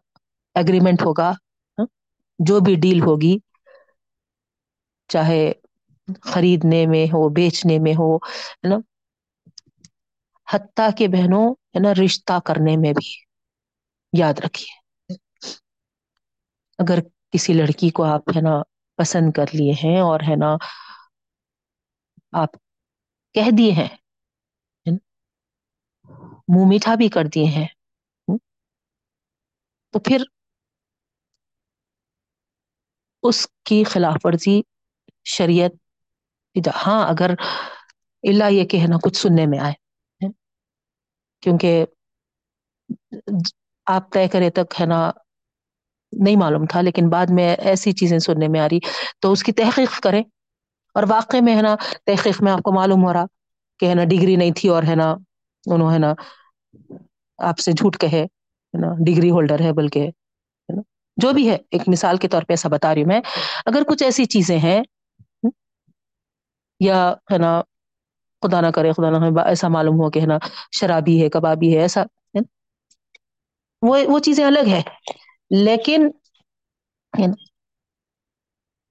[0.55, 1.29] اگریمنٹ ہوگا
[1.77, 1.85] ہاں؟
[2.39, 3.37] جو بھی ڈیل ہوگی،
[5.09, 5.43] چاہے
[6.23, 8.77] خریدنے میں ہو، بیچنے میں ہو، ہے نا؟
[10.47, 13.07] حتیٰ کہ بہنوں، ہے نا، رشتہ کرنے میں بھی
[14.13, 14.71] یاد رکھیے۔
[16.79, 16.99] اگر
[17.31, 18.55] کسی لڑکی کو آپ، ہے نا،
[18.99, 20.55] پسند کر لیے ہیں اور، ہے نا،
[22.33, 22.55] آپ
[23.37, 23.87] کہہ دیے ہیں۔
[26.47, 27.67] منہ میٹھا بھی کر دیے ہیں۔
[29.91, 30.23] تو پھر
[33.23, 34.61] اس کی خلاف ورزی
[35.25, 35.71] شریعت
[36.85, 37.29] ہاں اگر
[38.23, 39.73] اللہ یہ کہنا کچھ سننے میں آئے۔
[41.41, 41.85] کیونکہ
[43.85, 45.11] آپ طے کرے تک ہے نا،
[46.11, 48.79] نہیں معلوم تھا، لیکن بعد میں ایسی چیزیں سننے میں آ رہی۔
[49.19, 50.23] تو اس کی تحقیق کریں۔
[50.97, 51.75] اور واقع میں ہے نا
[52.05, 53.25] تحقیق میں آپ کو معلوم ہو رہا
[53.79, 55.11] کہ ہے نا ڈگری نہیں تھی اور ہے نا
[55.65, 56.13] انہوں ہے نا
[57.39, 58.25] آپ سے جھوٹ کہے
[58.73, 60.09] نا ڈگری ہولڈر ہے بلکہ
[61.17, 63.19] جو بھی ہے ایک مثال کے طور پہ ایسا بتا رہی ہوں میں
[63.65, 64.81] اگر کچھ ایسی چیزیں ہیں
[66.79, 66.97] یا
[67.31, 67.61] ہے نا
[68.43, 70.37] خدا نہ کرے خدا نہ ایسا معلوم ہو کہ ہے نا
[70.79, 72.03] شرابی ہے کبابی ہے ایسا
[73.81, 74.81] وہ وہ چیزیں الگ ہے
[75.63, 76.07] لیکن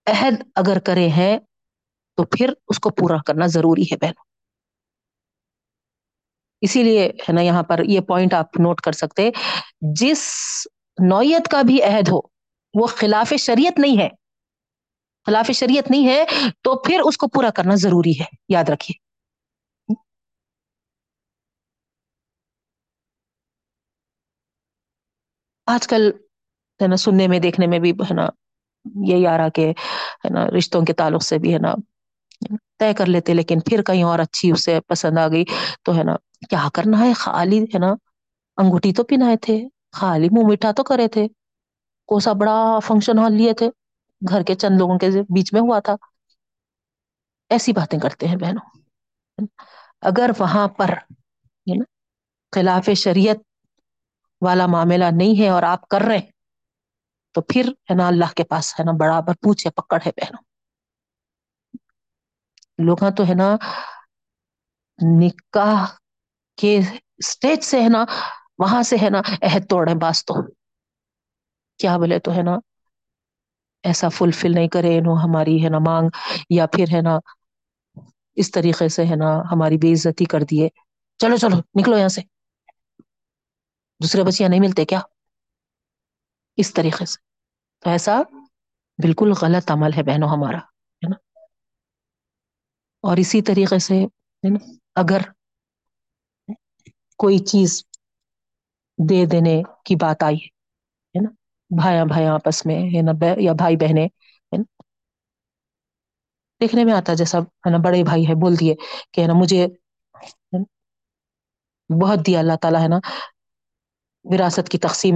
[0.06, 1.36] عہد اگر کرے ہیں
[2.16, 4.12] تو پھر اس کو پورا کرنا ضروری ہے بہن
[6.60, 9.30] اسی لیے ہے نا یہاں پر یہ پوائنٹ آپ نوٹ کر سکتے
[9.80, 10.22] جس
[11.08, 12.20] نوعیت کا بھی عہد ہو،
[12.74, 14.08] وہ خلاف شریعت نہیں ہے۔
[15.26, 16.24] خلاف شریعت نہیں ہے،
[16.62, 19.06] تو پھر اس کو پورا کرنا ضروری ہے۔ یاد رکھیے۔
[25.66, 26.10] آج کل
[26.82, 28.28] ہے نا سننے میں، دیکھنے میں بھی ہے نا
[29.06, 29.70] یہی آ رہا کہ
[30.24, 31.74] ہے نا رشتوں کے تعلق سے بھی ہے نا
[32.78, 35.44] طے کر لیتے لیکن پھر کہیں اور اچھی اسے پسند آ گئی
[35.82, 36.14] تو ہے نا،
[36.50, 37.94] کیا کرنا ہے؟ خالی ہے نا،
[38.58, 39.56] انگوٹھی تو پہنائے تھے،
[39.92, 41.26] خالی منہ میٹھا تو کرے تھے،
[42.08, 43.68] کوسا بڑا فنکشن ہال لیے تھے،
[44.22, 45.94] گھر کے چند لوگوں کے بیچ میں ہوا تھا۔
[47.50, 48.66] ایسی باتیں کرتے ہیں بہنوں۔
[50.02, 50.90] اگر وہاں پر
[51.66, 51.84] نا،
[52.52, 53.38] خلاف شریعت
[54.42, 56.20] والا معاملہ نہیں ہے اور آپ کر رہے
[57.34, 60.40] تو پھر ہے نا اللہ کے پاس ہے نا برابر پوچھے پکڑ ہے پہنو
[62.78, 63.56] لوگ تو ہے نا
[65.20, 65.84] نکاح
[66.58, 66.80] کے
[67.16, 68.04] اسٹیج سے ہے نا
[68.58, 70.34] وہاں سے ہے نا عہد توڑے باز تو۔
[71.78, 72.56] کیا بولے تو ہے نا
[73.82, 76.08] ایسا فلفل نہیں کرے نو ہماری ہے نا مانگ
[76.50, 77.18] یا پھر ہے نا
[78.34, 80.68] اس طریقے سے ہے نا ہماری بے عزتی کر دیے۔
[81.18, 82.20] چلو چلو، نکلو یہاں سے۔
[84.00, 85.00] دوسرے بچیاں نہیں ملتے کیا؟
[86.56, 87.18] اس طریقے سے۔
[87.80, 88.22] تو ایسا
[88.98, 90.58] بالکل غلط عمل ہے بہنوں ہمارا۔
[93.06, 94.04] اور اسی طریقے سے
[94.94, 95.20] اگر
[97.18, 97.84] کوئی چیز
[98.98, 101.30] دے دینے کی بات آئی ہے نا؟
[101.70, 104.08] بھائیاں بھائی آپس میں، ہے نا؟ یا بھائی بہنیں
[106.60, 108.74] دیکھنے میں آتا جیسا، ہے نا؟ بڑے بھائی ہے بول دیے
[109.12, 109.66] کہ، ہے نا، مجھے
[111.90, 112.98] بہت دیا اللہ تعالی، ہے نا؟
[114.24, 115.14] وراثت کی تقسیم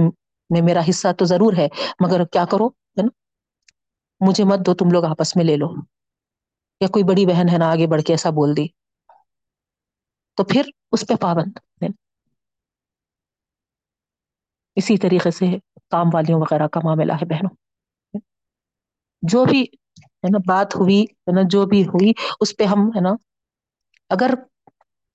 [0.49, 1.67] میں میرا حصہ تو ضرور ہے،
[1.99, 3.09] مگر کیا کرو، ہے نا؟
[4.21, 5.67] مجھے مت دو، تم لوگ آپس میں لے لو۔
[6.81, 8.67] یا کوئی بڑی بہن ہے نا آگے بڑھ کے ایسا بول دی،
[10.37, 11.59] تو پھر اس پہ پابند
[14.77, 15.45] اسی طریقے سے
[15.89, 17.55] کام والیوں وغیرہ کا معاملہ ہے بہنوں۔
[19.23, 19.61] جو بھی
[20.05, 23.09] ہے نا بات ہوئی، ہے نا جو بھی ہوئی، اس پہ ہم، ہے نا،
[24.09, 24.33] اگر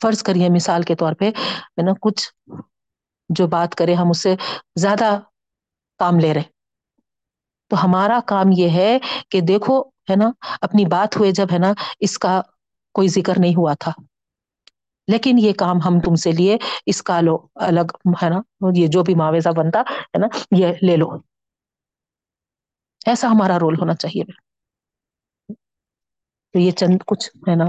[0.01, 1.31] فرض کریے مثال کے طور پہ،
[1.77, 2.33] ہے نا، کچھ
[3.31, 4.35] جو بات کرے، ہم اس سے
[4.75, 5.19] زیادہ
[6.01, 6.43] کام لے رہے۔
[7.71, 8.99] تو ہمارا کام یہ ہے
[9.29, 10.31] کہ دیکھو ہے نا؟
[10.61, 12.43] اپنی بات ہوئے جب، ہے نا، اس کا
[12.93, 13.93] کوئی ذکر نہیں ہوا تھا۔
[15.07, 18.41] لیکن یہ کام ہم تم سے لیے، اس کا لو، الگ، ہے نا،
[18.75, 21.07] یہ جو بھی معاوضہ بنتا، ہے نا، یہ لے لو۔
[23.07, 24.25] ایسا ہمارا رول ہونا چاہیے۔
[26.53, 27.65] تو یہ چند کچھ، ہے نا،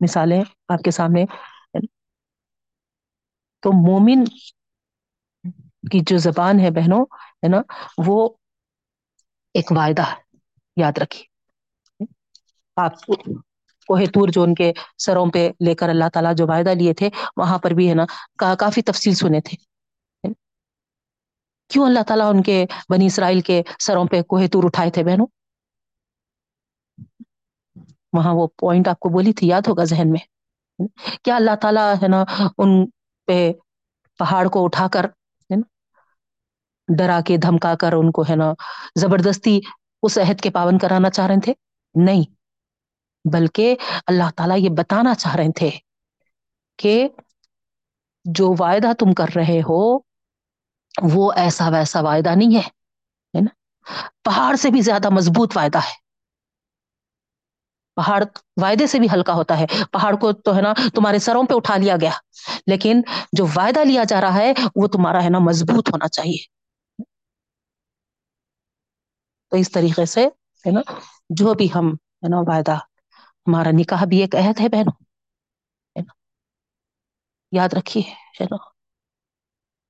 [0.00, 1.24] مثالیں آپ کے سامنے۔
[3.60, 4.24] تو مومن
[5.90, 7.60] کی جو زبان ہے بہنوں، ہے نا،
[7.98, 8.28] وہ
[9.54, 10.04] ایک وعدہ
[10.76, 11.29] یاد رکھیے۔
[12.80, 13.06] آپ
[13.86, 17.10] کوہ تور جو ان کے سروں پہ لے کر اللہ تعالیٰ جو وعدہ لیے تھے،
[17.36, 18.04] وہاں پر بھی ہے نا
[18.56, 19.56] کافی تفصیل سنے تھے۔
[21.68, 25.26] کیوں اللہ تعالیٰ ان کے بنی اسرائیل کے سروں پہ کوہ تور اٹھائے تھے بہنوں؟
[28.12, 30.20] وہاں وہ پوائنٹ آپ کو بولی تھی، یاد ہوگا ذہن میں۔
[31.22, 32.24] کیا اللہ تعالیٰ ہے نا،
[32.58, 32.86] ان
[33.26, 33.52] پہ
[34.18, 35.06] پہاڑ کو اٹھا کر
[36.98, 38.52] ڈرا کے دھمکا کر ان کو ہے نا
[38.98, 39.60] زبردستی
[40.02, 41.52] اس عہد کے پابند کرانا چاہ رہے تھے؟
[41.94, 42.39] نہیں۔
[43.32, 45.70] بلکہ اللہ تعالیٰ یہ بتانا چاہ رہے تھے
[46.76, 47.08] کہ
[48.24, 49.98] جو وعدہ تم کر رہے ہو،
[51.02, 53.54] وہ ایسا ویسا وعدہ نہیں ہے نا؟
[54.24, 56.10] پہاڑ سے بھی زیادہ مضبوط وعدہ ہے۔
[57.94, 58.24] پہاڑ
[58.56, 61.76] وعدے سے بھی ہلکا ہوتا ہے۔ پہاڑ کو تو ہے نا تمہارے سروں پہ اٹھا
[61.76, 62.10] لیا گیا،
[62.66, 63.02] لیکن
[63.32, 66.44] جو وعدہ لیا جا رہا ہے، وہ تمہارا ہے نا مضبوط ہونا چاہیے۔
[69.50, 70.26] تو اس طریقے سے،
[70.66, 70.80] ہے نا،
[71.30, 72.78] جو بھی ہم، ہے نا، وعدہ
[73.50, 75.04] ہمارا نکاح بھی ایک عہد ہے بہنوں۔
[77.52, 78.02] یاد رکھیے
[78.40, 78.56] ہے نا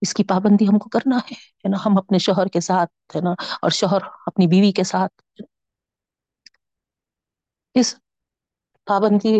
[0.00, 3.30] اس کی پابندی ہم کو کرنا ہے نا ہم اپنے شوہر کے ساتھ ہے نا
[3.62, 5.42] اور شوہر اپنی بیوی کے ساتھ۔
[7.74, 7.94] اس
[8.86, 9.36] پابندی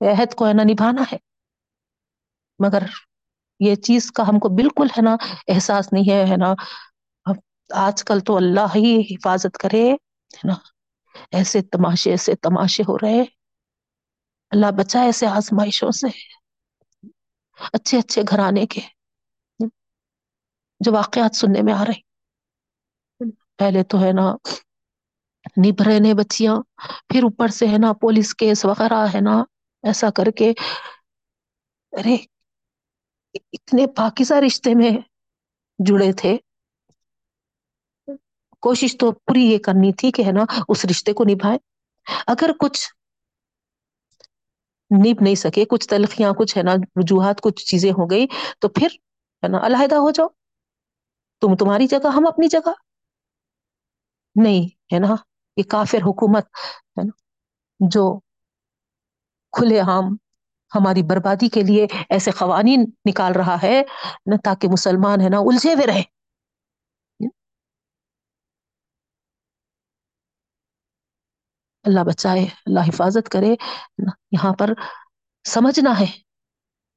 [0.00, 1.16] عہد کو ہے نا نبھانا ہے۔
[2.58, 2.82] مگر
[3.60, 5.16] یہ چیز کا ہم کو بالکل ہے نا
[5.48, 6.54] احساس نہیں ہے ہے نا۔
[7.70, 9.92] آج کل تو اللہ ہی حفاظت کرے،
[10.34, 10.54] ہے نا۔
[11.32, 13.22] ایسے تماشے ایسے تماشے ہو رہے
[14.52, 16.08] اللہ بچائے ایسے آزمائشوں سے
[17.72, 18.80] اچھے اچھے گھرانے کے
[20.80, 22.00] جو واقعات سننے میں آ رہے
[23.58, 24.26] پہلے تو ہے نا
[25.56, 26.54] نب رہے نے بچیاں،
[27.08, 29.36] پھر اوپر سے ہے نا پولیس کیس وغیرہ ہے نا،
[29.84, 30.48] ایسا کر کے۔
[31.92, 32.16] ارے،
[33.54, 34.90] اتنے پاکیزہ رشتے میں
[35.78, 36.36] جڑے تھے۔
[38.64, 41.58] کوشش تو پوری یہ کرنی تھی کہ ہے نا، اس رشتے کو نبھائے۔
[42.26, 42.88] اگر کچھ
[44.98, 48.26] نب نہیں سکے، کچھ تلخیاں، کچھ ہے نا وجوہات کچھ چیزیں ہو گئی،
[48.58, 48.88] تو پھر
[49.42, 50.28] ہے نا علیحدہ ہو جاؤ۔
[51.40, 52.72] تم تمہاری جگہ، ہم اپنی جگہ۔
[54.36, 55.14] نہیں ہے نا،
[55.56, 56.46] یہ کافر حکومت
[56.98, 57.12] ہے نا،
[57.90, 58.20] جو
[59.52, 60.16] کھلے عام
[60.74, 63.82] ہماری بربادی کے لیے ایسے قوانین نکال رہا ہے،
[64.26, 66.13] نہ تاکہ مسلمان ہے نا الجھے ہوئے رہے۔
[71.84, 73.54] اللہ بچائے، اللہ حفاظت کرے۔
[74.32, 74.70] یہاں پر
[75.48, 76.06] سمجھنا ہے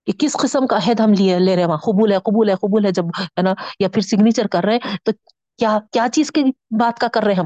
[0.06, 2.86] کہ کس قسم کا عہد ہم لیے، لے رہے وہاں قبول ہے قبول ہے قبول
[2.86, 5.12] ہے۔ جب ہے نا، یا پھر سگنیچر کر رہے ہیں، تو
[5.58, 6.44] کیا کیا چیز کی
[6.80, 7.46] بات کا کر رہے ہم؟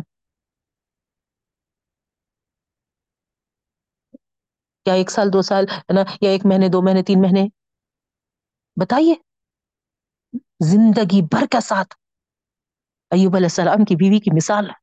[4.85, 7.47] کیا ایک سال، دو سال، ہے نا، یا ایک مہینے، دو مہینے، تین مہینے؟
[8.81, 9.15] بتائیے۔
[10.65, 11.95] زندگی بھر کا ساتھ۔
[13.11, 14.80] ایوب علیہ السلام کی بیوی کی مثال۔ ہے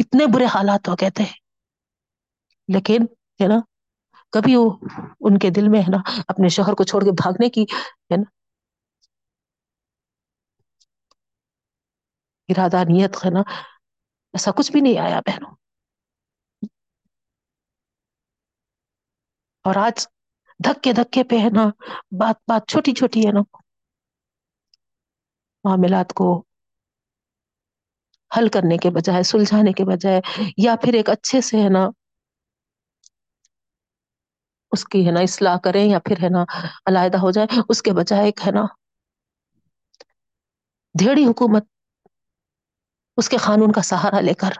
[0.00, 1.38] اتنے برے حالات ہو کہتے ہیں۔
[2.68, 3.02] لیکن
[3.40, 3.58] ہے نا،
[4.32, 4.68] کبھی وہ
[5.20, 7.64] ان کے دل میں ہے نا، اپنے شوہر کو چھوڑ کے بھاگنے کی
[8.10, 8.28] ہے نا
[12.48, 13.42] ارادہ، نیت ہے نا،
[14.34, 15.52] ایسا کچھ بھی نہیں آیا بہنوں۔
[19.64, 19.96] اور آج
[20.60, 21.64] دھکے دھکے پہ ہے نا،
[22.18, 23.42] بات بات چھوٹی چھوٹی ہے نا،
[25.64, 26.26] معاملات کو
[28.30, 30.20] حل کرنے کے بجائے، سلجھانے کے بجائے،
[30.56, 31.88] یا پھر ایک اچھے سے ہے نا،
[34.72, 36.42] اس کی ہے نا اصلاح کریں، یا پھر ہے نا
[36.86, 38.64] علیحدہ ہو جائے اس کے بجائے ایک ہے نا
[40.94, 41.64] دھیڑی حکومت
[43.18, 44.52] اس کے قانون کا سہارا لے کر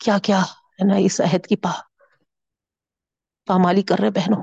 [0.00, 0.40] کیا کیا
[0.72, 1.72] ہے نا اس عہد کی پا،
[3.48, 4.42] پامالی کر رہے بہنوں۔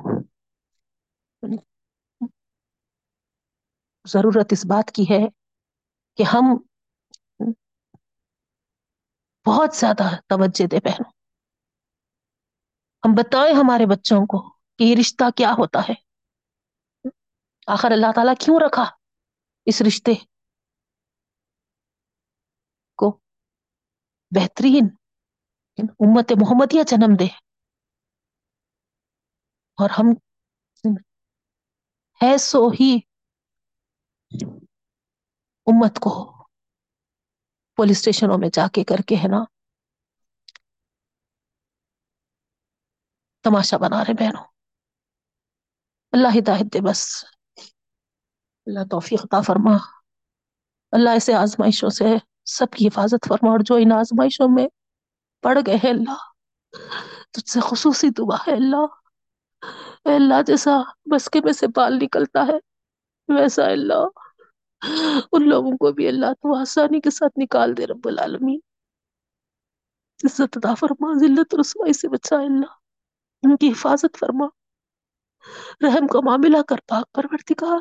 [4.05, 5.19] ضرورت اس بات کی ہے
[6.17, 6.45] کہ ہم
[9.49, 11.11] بہت زیادہ توجہ دے بہنوں۔
[13.05, 15.93] ہم بتائیں ہمارے بچوں کو کہ یہ رشتہ کیا ہوتا ہے۔
[17.67, 18.83] آخر اللہ تعالی کیوں رکھا
[19.65, 20.11] اس رشتے
[22.95, 23.19] کو؟
[24.35, 24.87] بہترین
[25.77, 27.25] امت محمدیہ جنم دے۔
[29.75, 30.05] اور ہم
[32.23, 32.99] ہے سو ہی
[35.65, 36.38] امت کو۔
[37.79, 39.43] پولیس اسٹیشنوں میں جا کے کر کے ہے نا
[43.43, 44.43] تماشا بنا رہے بہنوں۔
[46.11, 47.25] اللہ ہدایت دے بس۔
[48.65, 49.77] اللہ توفیق عطا فرما۔
[50.91, 52.05] اللہ ایسے آزمائشوں سے
[52.45, 54.67] سب کی حفاظت فرما اور جو ان آزمائشوں میں
[55.41, 56.17] پڑ گئے ہیں اللہ،
[57.31, 58.85] تجھ سے خصوصی دعا ہے اللہ۔
[60.05, 60.71] اے اللہ جیسا
[61.05, 62.57] بسکے میں سے بال نکلتا ہے،
[63.41, 64.28] ویسا اللہ۔
[65.31, 68.59] ان لوگوں کو بھی اللہ تو آسانی کے ساتھ نکال دے رب العالمین۔
[70.23, 72.71] عزت عطا فرما، ذلت رسوائی سے بچا اللہ۔
[73.43, 74.45] ان کی حفاظت فرما۔
[75.81, 77.79] رحم کا معاملہ کر، پاک پرورتگار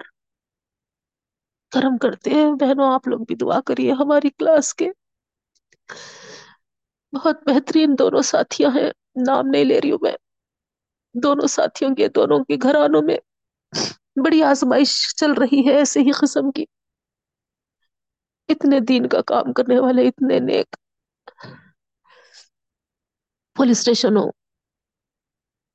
[1.71, 4.91] کرم کرتے ہیں۔ بہنوں، آپ لوگ بھی دعا کریے ہماری کلاس کے۔
[7.13, 8.91] بہت بہترین دونوں ساتھیاں ہیں۔
[9.27, 10.13] نام نہیں لے رہی ہوں میں۔
[11.23, 13.19] دونوں ساتھیوں کے، دونوں کے گھرانوں میں
[14.25, 16.65] بڑی آزمائش چل رہی ہے ایسے ہی قسم کی۔
[18.49, 20.77] اتنے دین کا کام کرنے والے، اتنے نیک۔
[23.55, 24.33] پولیس اسٹیشنوں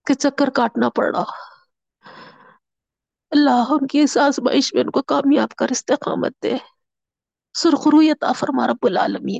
[0.05, 1.53] کے چکر کاٹنا پڑ رہا۔
[3.32, 6.57] اللہ ان کی اس آزمائش میں ان کو کامیاب کر استقامت دے۔
[7.53, 9.39] سرخروی عطا فرما رب العالمین۔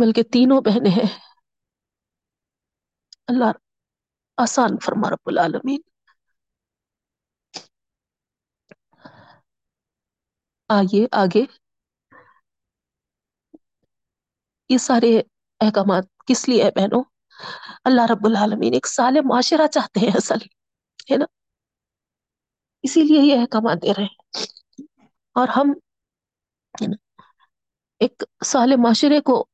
[0.00, 1.18] بلکہ تینوں بہنیں ہیں۔
[3.26, 3.52] اللہ
[4.36, 5.80] آسان فرما رب العالمین۔
[10.68, 11.42] آگے آگے۔
[14.70, 15.20] یہ سارے
[15.60, 17.04] احکامات کس لیے ہے بہنوں؟
[17.84, 20.38] اللہ رب العالمین ایک سال معاشرہ چاہتے ہیں اصل،
[21.12, 21.24] ہے نا؟
[22.82, 24.16] اسی لیے یہ احکامات دے رہے ہیں۔
[25.34, 25.72] اور ہم
[28.00, 29.46] ایک سال معاشرے کو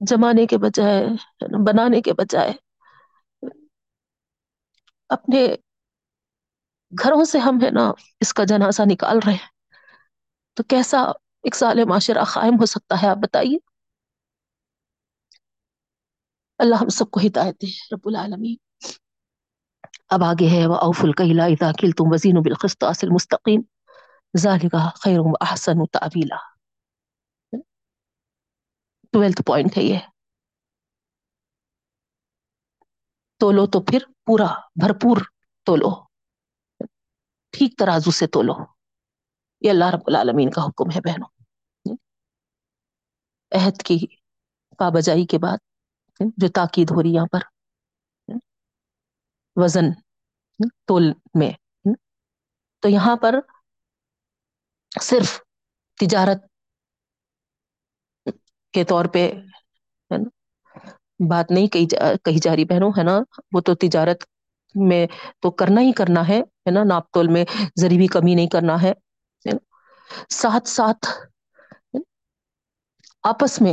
[0.00, 1.04] جمانے کے بجائے
[1.66, 2.52] بنانے کے بجائے
[5.08, 5.46] اپنے
[6.98, 9.48] گھروں سے ہم ہے نا اس کا جنازہ نکال رہے ہیں۔
[10.54, 11.00] تو کیسا
[11.42, 13.58] ایک سال معاشرہ قائم ہو سکتا ہے آپ بتائیے؟
[16.58, 18.56] اللہ ہم سب کو ہدایت دے رب العالمین۔
[20.08, 23.60] اب آگے ہے وہ اوف القلا داخل تم وزین بالخست اصل مستقیم
[24.36, 26.36] ذالکا خیر احسن تعویلا
[29.12, 29.98] ٹویلتھ پوائنٹ ہے یہ۔
[33.38, 34.46] تولو تو پھر پورا،
[34.80, 35.16] بھرپور
[35.64, 36.09] تولو۔
[37.52, 38.54] ٹھیک ترازو سے تولو
[39.60, 41.30] یہ اللہ رب العالمین کا حکم ہے بہنوں۔
[43.52, 43.98] عہد کی
[44.78, 45.58] پابجائی کے بعد
[46.36, 47.42] جو تاکید ہو رہی یہاں پر۔
[49.56, 49.86] وزن
[50.86, 51.52] تول میں۔
[52.82, 53.34] تو یہاں پر
[55.00, 55.40] صرف
[56.00, 56.44] تجارت
[58.74, 59.32] کے طور پہ
[61.30, 63.18] بات نہیں کہی جا رہی بہنوں، ہے نا؟
[63.52, 64.24] وہ تو تجارت
[64.74, 65.06] میں
[65.40, 67.44] تو کرنا ہی کرنا ہے ہے نا؟ ناپ تول میں
[67.80, 68.92] ذری بھی کمی نہیں کرنا ہے
[70.32, 71.06] ساتھ ساتھ
[73.24, 73.72] آپس میں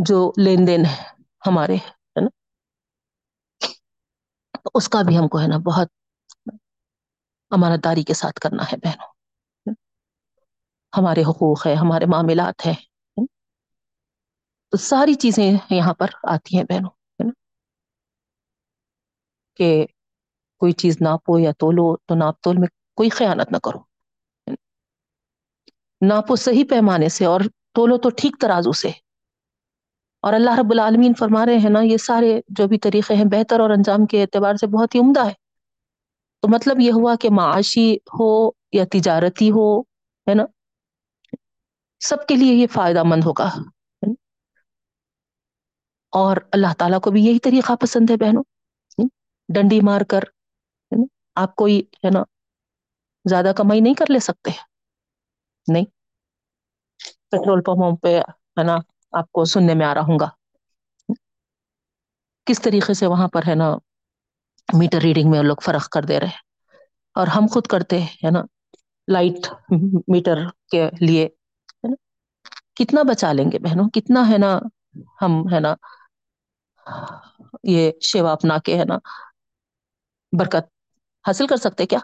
[0.00, 1.02] جو لین دین ہے
[1.42, 2.28] ہمارے، ہے نا؟
[4.74, 5.88] اس کا بھی ہم کو، ہے نا، بہت
[7.50, 9.08] امانت داری کے ساتھ کرنا ہے بہنوں
[10.92, 12.74] ہمارے حقوق ہے ہمارے معاملات ہیں
[14.72, 16.90] تو ساری چیزیں یہاں پر آتی ہیں بہنوں۔
[19.60, 19.86] کہ
[20.58, 23.78] کوئی چیز ناپو یا تولو، تو ناپ تول میں کوئی خیانت نہ کرو۔
[26.06, 27.40] ناپو صحیح پیمانے سے اور
[27.74, 28.88] تولو تو ٹھیک ترازو سے۔
[30.20, 33.60] اور اللہ رب العالمین فرما رہے ہیں نا، یہ سارے جو بھی طریقے ہیں بہتر
[33.60, 35.32] اور انجام کے اعتبار سے بہت ہی عمدہ ہے۔
[36.40, 40.44] تو مطلب یہ ہوا کہ معاشی ہو یا تجارتی ہو، ہے نا،
[42.00, 43.50] سب کے لیے یہ فائدہ مند ہوگا۔
[46.10, 48.42] اور اللہ تعالیٰ کو بھی یہی طریقہ پسند ہے بہنوں۔
[49.54, 50.20] ڈنڈی مار کر
[51.34, 52.22] آپ کوئی، ہے نا،
[53.28, 54.50] زیادہ کمائی نہیں کر لے سکتے۔
[55.72, 55.84] نہیں۔
[57.30, 58.76] پیٹرول پمپوں پہ، ہے نا،
[59.12, 60.28] آپ کو سننے میں آ رہا ہوں گا۔
[62.44, 63.76] کس طریقے سے وہاں پر، ہے نا
[64.72, 66.50] میٹر ریڈنگ میں لوگ فرق کر دے رہے۔
[67.14, 68.42] اور ہم خود کرتے، ہے نا
[69.12, 69.52] لائٹ
[70.08, 70.38] میٹر
[70.70, 71.28] کے لیے
[72.74, 74.58] کتنا بچا لیں گے بہنوں؟ کتنا، ہے نا،
[75.22, 75.74] ہم، ہے نا،
[77.62, 78.98] یہ شیوا اپنا کے، ہے نا
[80.38, 80.68] برکت
[81.26, 81.98] حاصل کر سکتے کیا؟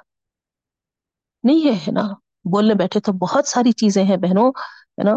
[1.44, 2.15] نہیں ہے ہے نا؟
[2.53, 4.51] بولنے بیٹھے تو بہت ساری چیزیں ہیں بہنوں،
[4.98, 5.12] ہے نا؟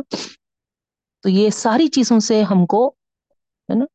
[1.19, 2.89] تو یہ ساری چیزوں سے ہم کو،
[3.69, 3.85] ہے نا؟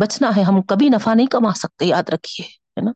[0.00, 2.90] بچنا ہے، ہم کبھی نفع نہیں کما سکتے، یاد رکھیے، ہے نا؟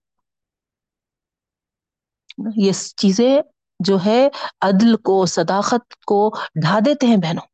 [2.56, 3.42] یہ چیزیں
[3.80, 4.28] جو ہے
[4.60, 7.46] عدل کو، صداقت کو ڈھا دیتے ہیں بہنوں۔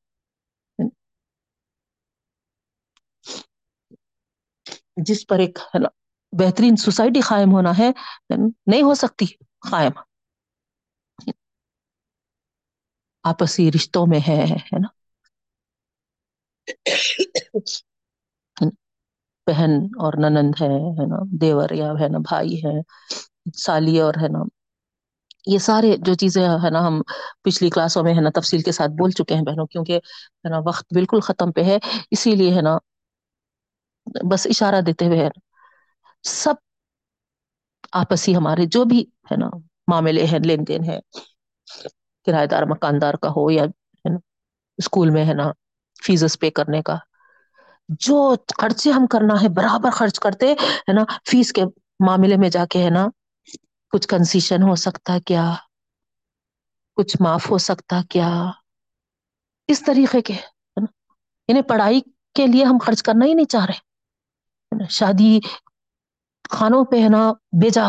[4.96, 5.88] جس پر ایک، ہے نا؟
[6.32, 7.90] بہترین سوسائٹی قائم ہونا ہے،
[8.66, 9.26] نہیں ہو سکتی،
[9.70, 9.92] قائم۔
[13.24, 14.88] آپسی رشتوں میں ہے ہے نا؟
[19.46, 22.80] بہن اور ننند ہے ہے نا؟ دیور یا، ہے نا؟ بھائی ہے،
[23.56, 24.38] سالی اور، ہے نا؟
[25.46, 27.02] یہ سارے جو چیزیں، ہے نا، ہم
[27.42, 29.96] پچھلی کلاسوں میں، ہے نا، تفصیل کے ساتھ بول چکے ہیں بہنوں، کیونکہ،
[30.44, 31.78] ہے نا، وقت بالکل ختم پہ ہے۔
[32.10, 32.78] اسی لیے، ہے نا،
[34.30, 35.47] بس اشارہ دیتے ہوئے، ہے نا
[36.24, 36.56] سب
[37.92, 39.00] آپسی ہمارے جو بھی
[39.30, 39.48] ہے نا،
[39.88, 40.98] معاملے ہیں، لین دین ہے
[42.26, 44.18] کرایہ دار، مکاندار کا ہو یا ہے نا،
[44.78, 45.50] اسکول میں ہے نا
[46.02, 46.96] فیسس پے کرنے کا،
[48.00, 48.16] جو
[48.56, 51.64] خرچے ہم کرنا ہے، برابر خرچ کرتے ہے نا فیس کے
[52.00, 53.06] معاملے میں جا کے ہے نا،
[53.92, 55.44] کچھ کنسیشن ہو سکتا کیا،
[56.96, 58.28] کچھ معاف ہو سکتا کیا،
[59.68, 60.40] اس طریقے کے ہے
[60.76, 60.86] نا
[61.48, 62.00] انہیں پڑھائی
[62.36, 63.86] کے لیے ہم خرچ کرنا ہی نہیں چاہ رہے
[64.90, 65.38] شادی
[66.48, 67.86] کھانوں پہ ہے نا، بیجا۔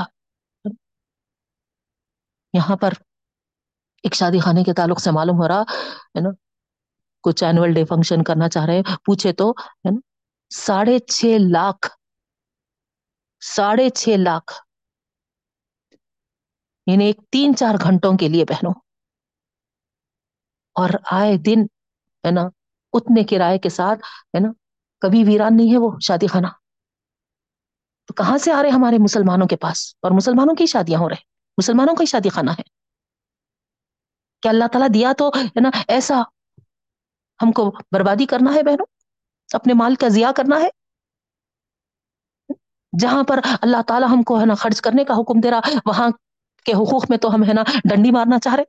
[2.53, 2.94] یہاں پر
[4.03, 5.61] ایک شادی خانے کے تعلق سے معلوم ہو رہا،
[6.15, 6.30] ہے نا،
[7.23, 9.99] کچھ اینوئل ڈے فنکشن کرنا چاہ رہے پوچھے تو، ہے نا،
[10.49, 11.90] ساڑھے چھ لاکھ،
[13.40, 14.53] ساڑھے چھ لاکھ۔
[16.86, 18.69] انہیں ایک تین چار گھنٹوں کے لیے پہنو
[20.73, 21.64] اور آئے دن،
[22.26, 22.41] ہے نا،
[22.94, 24.49] اتنے کرائے کے ساتھ، ہے نا،
[24.99, 26.48] کبھی ویران نہیں ہے وہ شادی خانہ۔
[28.10, 31.22] تو کہاں سے آ رہے ہمارے مسلمانوں کے پاس؟ اور مسلمانوں کی شادیاں ہو رہے
[31.57, 32.64] مسلمانوں کا ہی شادی خانہ ہے۔
[34.41, 36.22] کیا اللہ تعالیٰ دیا تو ہے نا ایسا
[37.44, 38.86] ہم کو بربادی کرنا ہے بہنوں؟
[39.53, 40.69] اپنے مال کا ضیاع کرنا ہے؟
[42.99, 46.10] جہاں پر اللہ تعالیٰ ہم کو ہے نا خرچ کرنے کا حکم دے رہا، وہاں
[46.64, 48.64] کے حقوق میں تو ہم ہے نا ڈنڈی مارنا چاہ رہے۔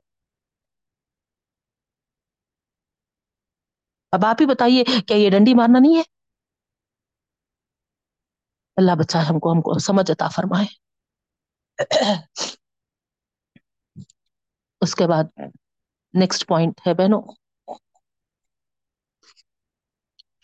[4.11, 6.20] اب آپ ہی بتائیے کیا یہ ڈنڈی مارنا نہیں ہے؟
[8.77, 10.65] اللہ بچا ہم کو ہم کو سمجھ عطا فرمائے۔
[14.81, 15.23] اس کے بعد
[16.13, 17.21] نیکسٹ پوائنٹ ہے بہنوں۔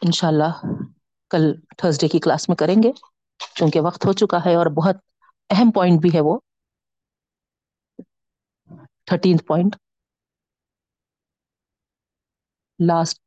[0.02, 0.62] انشاء اللہ
[1.32, 1.44] کل
[1.78, 2.92] تھرسڈے کی کلاس میں کریں گے
[3.56, 4.96] کیونکہ وقت ہو چکا ہے اور بہت
[5.50, 6.40] اہم پوائنٹ بھی ہے وہ۔
[9.06, 9.76] Thirteenth point
[12.80, 13.22] last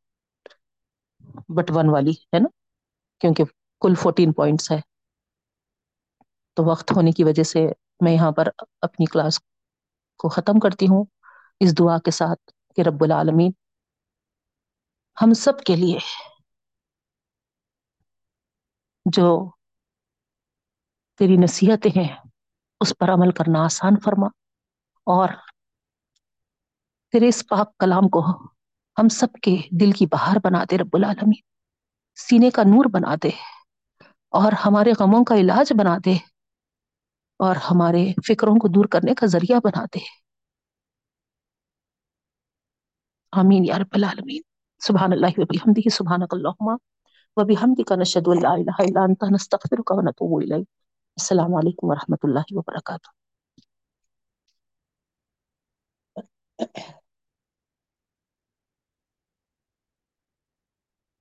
[1.49, 2.49] but one والی ہے نا،
[3.21, 3.45] کیونکہ
[3.83, 4.81] کل فورٹین پوائنٹس ہے۔
[6.55, 7.67] تو وقت ہونے کی وجہ سے
[8.01, 8.49] میں یہاں پر
[8.83, 9.41] اپنی کلاس
[10.19, 11.05] کو ختم کرتی ہوں۔
[11.61, 13.51] اس دعا کے ساتھ کہ رب العالمین
[15.23, 15.99] ہم سب کے لیے
[19.07, 19.51] جو
[21.19, 22.17] تیری نصیحتیں ہیں،
[22.81, 24.27] اس پر عمل کرنا آسان فرما
[25.07, 25.29] اور
[27.13, 28.21] تیرے اس پاک کلام کو
[28.99, 31.43] ہم سب کے دل کی بہار بنا دے رب العالمین۔
[32.17, 33.31] سینے کا نور بنا دے
[34.33, 36.30] اور ہمارے غموں کا علاج بنا دے۔
[37.41, 40.21] اور ہمارے فکروں کو دور کرنے کا ذریعہ بناتے ہیں۔
[43.33, 44.43] آمین یا رب العالمین۔
[44.79, 46.69] سبحان اللہ و بحمدہ، سبحانک اللہم
[47.37, 50.69] و بحمدک نشہد ان لا الہ الا انت، نستغفرک و نتوب الیک۔
[51.17, 53.09] السلام علیکم ورحمۃ اللہ وبرکاتہ